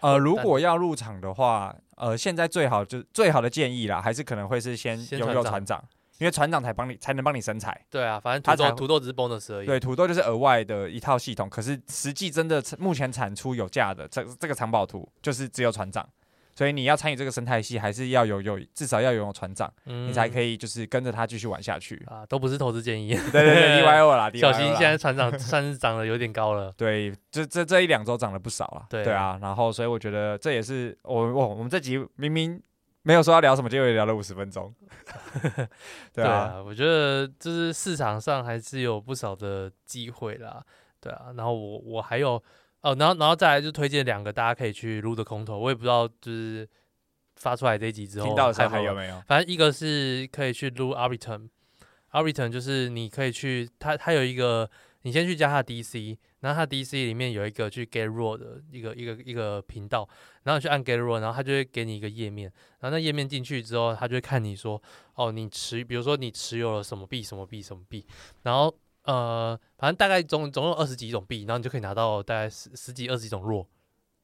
[0.00, 5.82] 呃，如果要入场的话，呃，现在最好就最好的建议啦，还是可能会是先拥有船长。
[6.18, 9.66] 因为船长才帮你才能帮你生财，对啊，反正土豆土豆只是 bonus 而已。
[9.66, 11.48] 对，土豆就是额外的一套系统。
[11.48, 16.08] 可是实际真的目前产出有价的这这个藏宝图，就是只有船长。
[16.54, 22.24] 所以你要参与这个生态系，还是要有有至少要拥有船长，嗯、你才可以就是跟着他继续玩下去啊。
[22.24, 23.10] 都不是投资建议。
[23.30, 26.72] 对对对，DYO 啦，小心现在船长 算是涨得有点高了。
[26.74, 28.86] 对，这这这一两周涨了不少了。
[28.88, 32.58] 对，对啊，然后所以我觉得这也是我我我们这集明明。
[33.06, 34.74] 没有说要聊什么，结果也聊了五十分钟。
[36.12, 40.60] 对啊，我觉得就是市场上还是有不少的机会啦。
[41.00, 42.30] 对啊，然后我我还有
[42.80, 46.68] 哦，然后然后再来就推荐两个大家可以去撸的空投，我也不知道就是
[47.36, 49.22] 发出来这一集之后听到的还有没有。
[49.28, 54.68] 反正一个是可以去撸 Arbitrum，Arbitrum 就是你可以去它它有一个，
[55.06, 56.18] 你先去加他的 DC。
[56.40, 60.08] 然后它 DC 里面有一个去 Get Raw 的一个一个一个频道，
[60.44, 64.80] 然后去按 Get Raw，然后他就会给你一个页面，然后那页面进去之后，他就会看你说，
[65.14, 68.06] 哦，你持，比如说你持有了什么币，什么币，什么币，
[68.42, 73.66] 然后呃，反正大概总总共二十几种币，然后你就可以拿到大概十十几二十几种 Raw，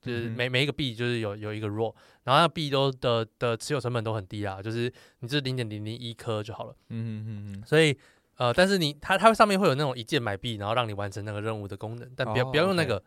[0.00, 7.98] 就是每每一个币就是有有一个 Raw，然后那币都的的持有成本都很低啦，就是你这零点零零一颗就好了，嗯嗯嗯嗯，所以。
[8.42, 13.00] 呃，但是你它它上面会有那种一键买币，然后让你完成那个任务的功能，但不要、oh, 不要用那个，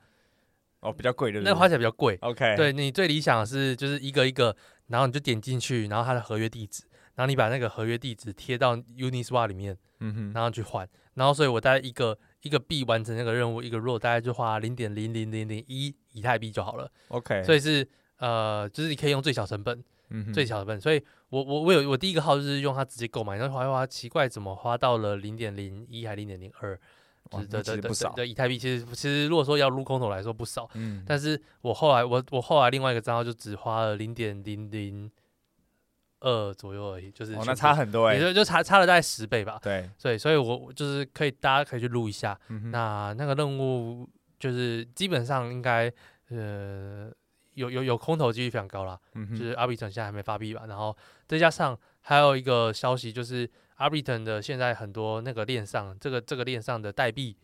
[0.79, 2.17] 哦，比较贵的，那个花起来比较贵。
[2.21, 4.55] OK，对你最理想的是就是一个一个，
[4.87, 6.83] 然后你就点进去，然后它的合约地址，
[7.15, 16.89] 然后你把那个合约地址贴到 Uniswap 里面，嗯哼，然后去换，然后所以我大概一个一个币完成那个任务，一个 RAW 大概就花零点零零零零一以太币就好了。
[17.09, 17.85] OK，所以是
[18.19, 19.83] 呃，就是你可以用最小成本。
[20.15, 26.79] 嗯，最小的份，所以我我我有我第一个号就是用它直接购买，然后花花奇怪怎么花到了零点零一还零点零二，
[27.49, 35.11] 的的的的以太币，其实其实如果说要撸空头来说不少，嗯，但是我后来我我后来另外一个账号就只花了零点零零
[36.21, 44.07] 二左右而已，就是哦，那差很多哎，也就就差差了大概十倍吧，对，所以所以我就是可以大家可以去撸一下，嗯、那那个任务
[44.39, 45.91] 就是基本上应该
[46.29, 47.11] 呃。
[47.55, 50.95] 有有有空头几率非常高啦，嗯、就是 Arbitrum 现在还没发币吧，然后
[51.27, 57.35] 再加上还有一个消息就是 Arbitrum 的现在很多那个链上这个这个链上的代币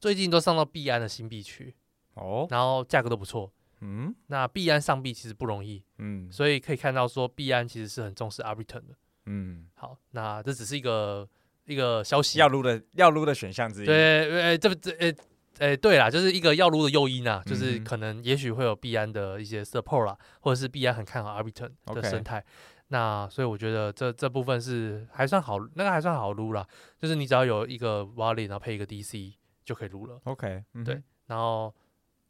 [0.00, 1.74] 最近都上到币安的新币区
[2.14, 8.94] 哦，然后价格都不错，嗯，那币安上币其实不容易，嗯，所以可以看到说币安其实是很重视 Arbitrum 的，
[9.26, 11.28] 嗯，好，那这只是一个
[11.64, 13.86] 一个消息，要撸的要撸的选项之一。
[13.86, 15.12] 对，呃，这不这呃
[15.58, 22.44] 呃，对啦，就是一个要撸的诱因啊，就是可能也许会有币安的一些 support 啦，或者是币安很看好 Arbitrum 的生态。
[22.88, 26.66] 那所以我觉得这这部分是还算好，那个还算好撸啦，
[26.98, 29.34] 就是你只要有一个 wallet，然后配一个 DC
[29.64, 30.20] 就可以撸了。
[30.24, 31.74] OK，嗯对然后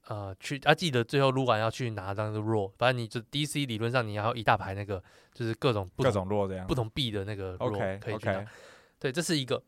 [0.09, 5.01] 呃去啊，记得最后撸完要去拿那个 roll，反正你就 DC 理论上你要一大排那个，
[5.33, 6.67] 就是各种不各同种落这样。
[6.67, 8.45] 不同币的那个 roll 可以去拿。
[8.99, 9.63] 对，这是一个。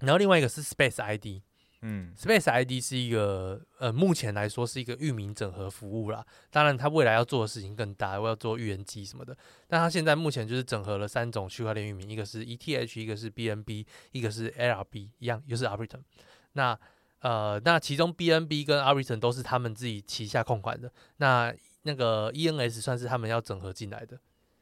[0.00, 1.42] 然后另外一个是 Space ID。
[1.88, 6.26] 嗯 Space ID 是一个呃，目前来说是一个域名整合服务啦。
[6.50, 9.36] 当然，它未来要做的事情更大，我要做预言机什么的。
[9.68, 16.02] 但它现在目前就是整合了三种区块链域名，一个是 ETH，一个是 BNB，一个是 LRB，一样又是 Arbitrum。
[16.54, 16.76] 那
[17.20, 20.92] 呃，那其中 BNB 跟 Arbitrum 都是他们自己旗下控管的。
[21.18, 24.18] 那那个 ENS 算是他们要整合进来的，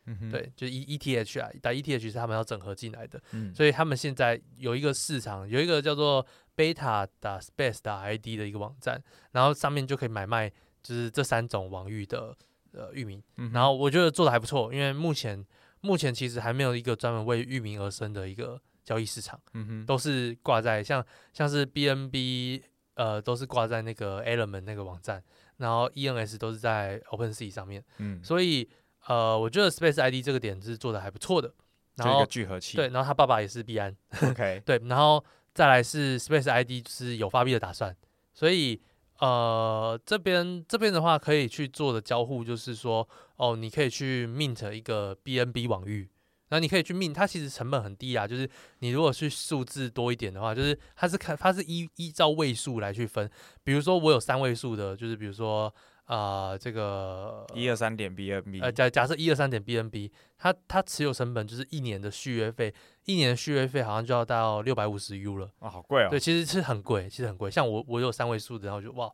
[0.06, 3.20] 嗯哼，对，就 E ETH 啊，打 ETH 是他们要整合进来的。
[3.32, 6.24] 嗯，所以他们现在有一个市场，有一个叫做
[6.56, 9.02] Beta 的 Space 打 ID 的一个网站，
[9.32, 10.50] 然后上面就可以买卖，
[10.82, 12.36] 就是这三种网域的
[12.72, 13.22] 呃域名。
[13.36, 15.44] 嗯然后我觉得做的还不错，因为目前
[15.80, 22.62] 目前其实还没有一个专门为域名而生的一个交易市场，嗯哼，都是挂在像像是 BNB
[22.94, 25.22] 呃都是挂在那个 Element 那个网站，
[25.56, 28.68] 然后 ENS 都是在 OpenSea 上面，嗯，所以
[29.06, 31.52] 呃我觉得 Space ID 这个点是做的还不错的。
[31.96, 32.76] 然就一个后聚合器。
[32.76, 33.96] 对，然后他爸爸也是币安。
[34.28, 35.24] OK，对，然后
[35.54, 37.96] 再来是 Space ID 是有发币的打算，
[38.32, 38.80] 所以
[39.20, 46.10] 呃这边这边的话可以去做的交互就是说，哦，你可以去 mint 一个 BNB 网域，
[46.48, 48.50] 然后你可以去 mint，它其实成本很低啊，就是
[48.80, 53.30] 你如果去数字多一点的话，就是它是看它是依依照位数来去分，
[53.62, 55.72] 比如说我有三位数的，就是比如说
[56.04, 62.72] 啊、呃、这个一二三点 BNB，呃，假假设一二三点 BNB，它它持有成本就是一年的续约费，
[63.04, 65.50] 一年的续约费好像就要到六百五十 U 了。
[65.60, 66.08] 啊，好贵哦。
[66.10, 67.50] 对，其实是很贵，其实很贵。
[67.50, 69.10] 像我我有三位数的，然后就哇，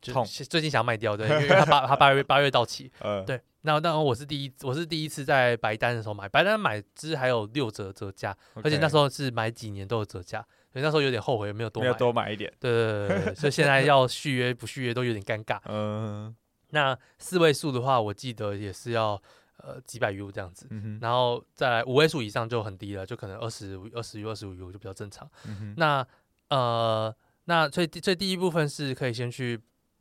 [0.00, 2.92] 就痛最近想要卖掉，对， 因为它八它八月八月到期。
[3.00, 11.86] 呃，对，那那我是第一，我是第一次在白单的时候买，白单买只还有六折折价，而且那时候候是买几年都有折价，所以那时候有点后悔没有多买。
[11.86, 12.52] 没有多买一点。
[12.58, 15.60] 对对对对对，所以现在要续约不续约都有点尴尬。
[15.66, 16.34] 嗯
[16.70, 19.12] 那四位数的话，我记得也是要
[19.58, 25.30] 呃几百 U 这样子，嗯哼，然后再来五位数以上就很低了，就可能二十二十 U、二十五 U 就比较正常。
[25.46, 26.04] 嗯哼，那
[26.48, 27.14] 呃，
[27.44, 29.60] 那所以所以第一部分是可以先去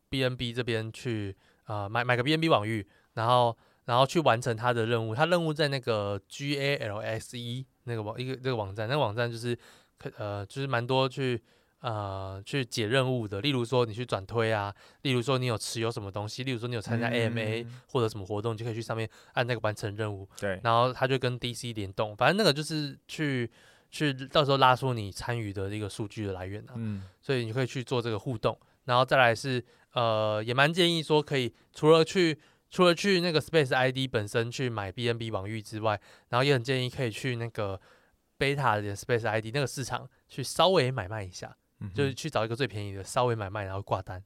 [0.09, 3.55] BNB 这边去啊、呃、买买个 BNB 网域，然后
[3.85, 5.13] 然后去完成他的任务。
[5.13, 9.61] 他任务在那个 G A L S E 那个网一个这个网站，那个网站就是可
[10.17, 11.41] 呃就是蛮多去
[11.79, 13.41] 呃去解任务的。
[13.41, 20.27] 例如说你去转推啊，例如说你有持有什么东西，例如说你有参加 AMA 嗯或者什么活动，你就可以去上面按那个完成任务。
[20.39, 23.49] 对，然后它就跟 DC 联动，反正那个就是去
[23.91, 32.39] 去到时候拉出你参与的一个数据的来源啊，嗯所以你可以去做这个互动，然后再来是呃也蛮建议说可以除了去
[32.71, 35.99] 除了去那个 Space ID 本身去买 BNB 网域之外，
[36.29, 37.79] 然后也很建议可以去那个
[38.37, 44.23] Beta 的 Space ID 那个市场去稍微买卖一下，嗯，就是去找一个最便宜的稍微买卖，然后挂单。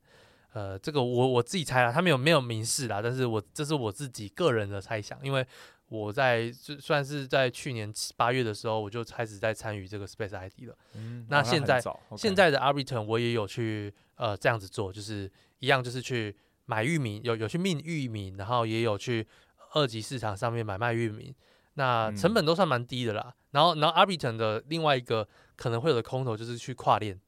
[0.54, 5.46] 呃，这个我我自己猜啦，他们有没有明示啦，但是我这是我自己个人的猜想，因为
[5.90, 10.76] 我在就算是在去年七八月的时候，我就开始在参与这个 Space ID 了。
[10.96, 11.82] 嗯哦那现在
[12.16, 16.36] 现在的 Arbitrum 我也有去呃这样子做，就是一样就是去
[16.66, 19.28] 买域名，有有去 mint 域名，然后也有去
[19.74, 21.36] 二级市场上面买卖域名，
[21.76, 23.36] 那成本都算蛮低的啦。
[23.52, 27.20] 然后然后 Arbitrum 的另外一个可能会有的空头就是去跨链，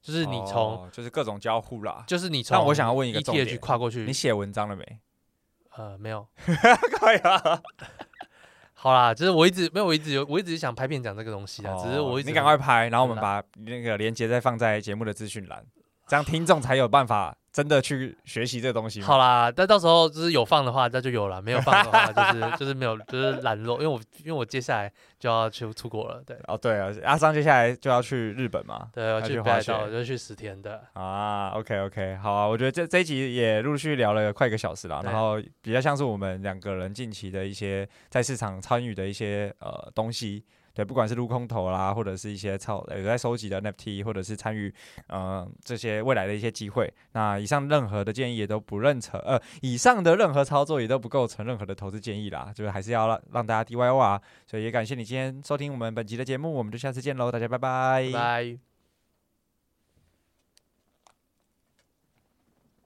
[0.00, 2.04] 就是你从、哦就是各种交互啦。
[2.06, 4.98] 就是你从那我想要问一个重 ETH 点跨过去你，写文章了没？
[5.76, 6.26] 呃没有。
[6.98, 7.62] 可以啊，
[8.74, 15.64] 好啦，就是我一直没有，我一直有，我一直想拍片讲这个东西啊，只是我一直哦你赶快拍，然后我们把那个连接再放在节目的资讯栏，
[16.08, 19.02] 这样听众才有办法真的去学习这个东西。
[19.02, 23.72] 好啦，但到时候就是有放的话，那就有了；没有放的话，就是 就是没有，就是懒惰。
[23.74, 28.88] 因为我因为我接下来就要去出国了，对哦，对啊，阿桑接下来就要去日本嘛。
[28.92, 30.82] 对，要去去滑雪北海道，就去十天的。
[30.92, 40.44] 啊，OK OK，好啊，我觉得这这一集也陆续聊了快一个小时了，然后比较像是我们两个人近期的一些在市场参与的一些呃东西，
[40.78, 44.72] 对，不管是撸空投啦，或者是一些操有在收集的 NFT，或者是参与
[45.08, 46.88] 嗯这些未来的一些机会。
[47.14, 54.22] 那以上任何的建议也都不认成，呃，以上的任何操作也都不构成任何的投资建议啦，就是还是要让让大家 DYO 啊。
[54.46, 58.67] 所以也感谢你今天收听我们本期的节目，我们就下次见喽，大家拜，拜拜。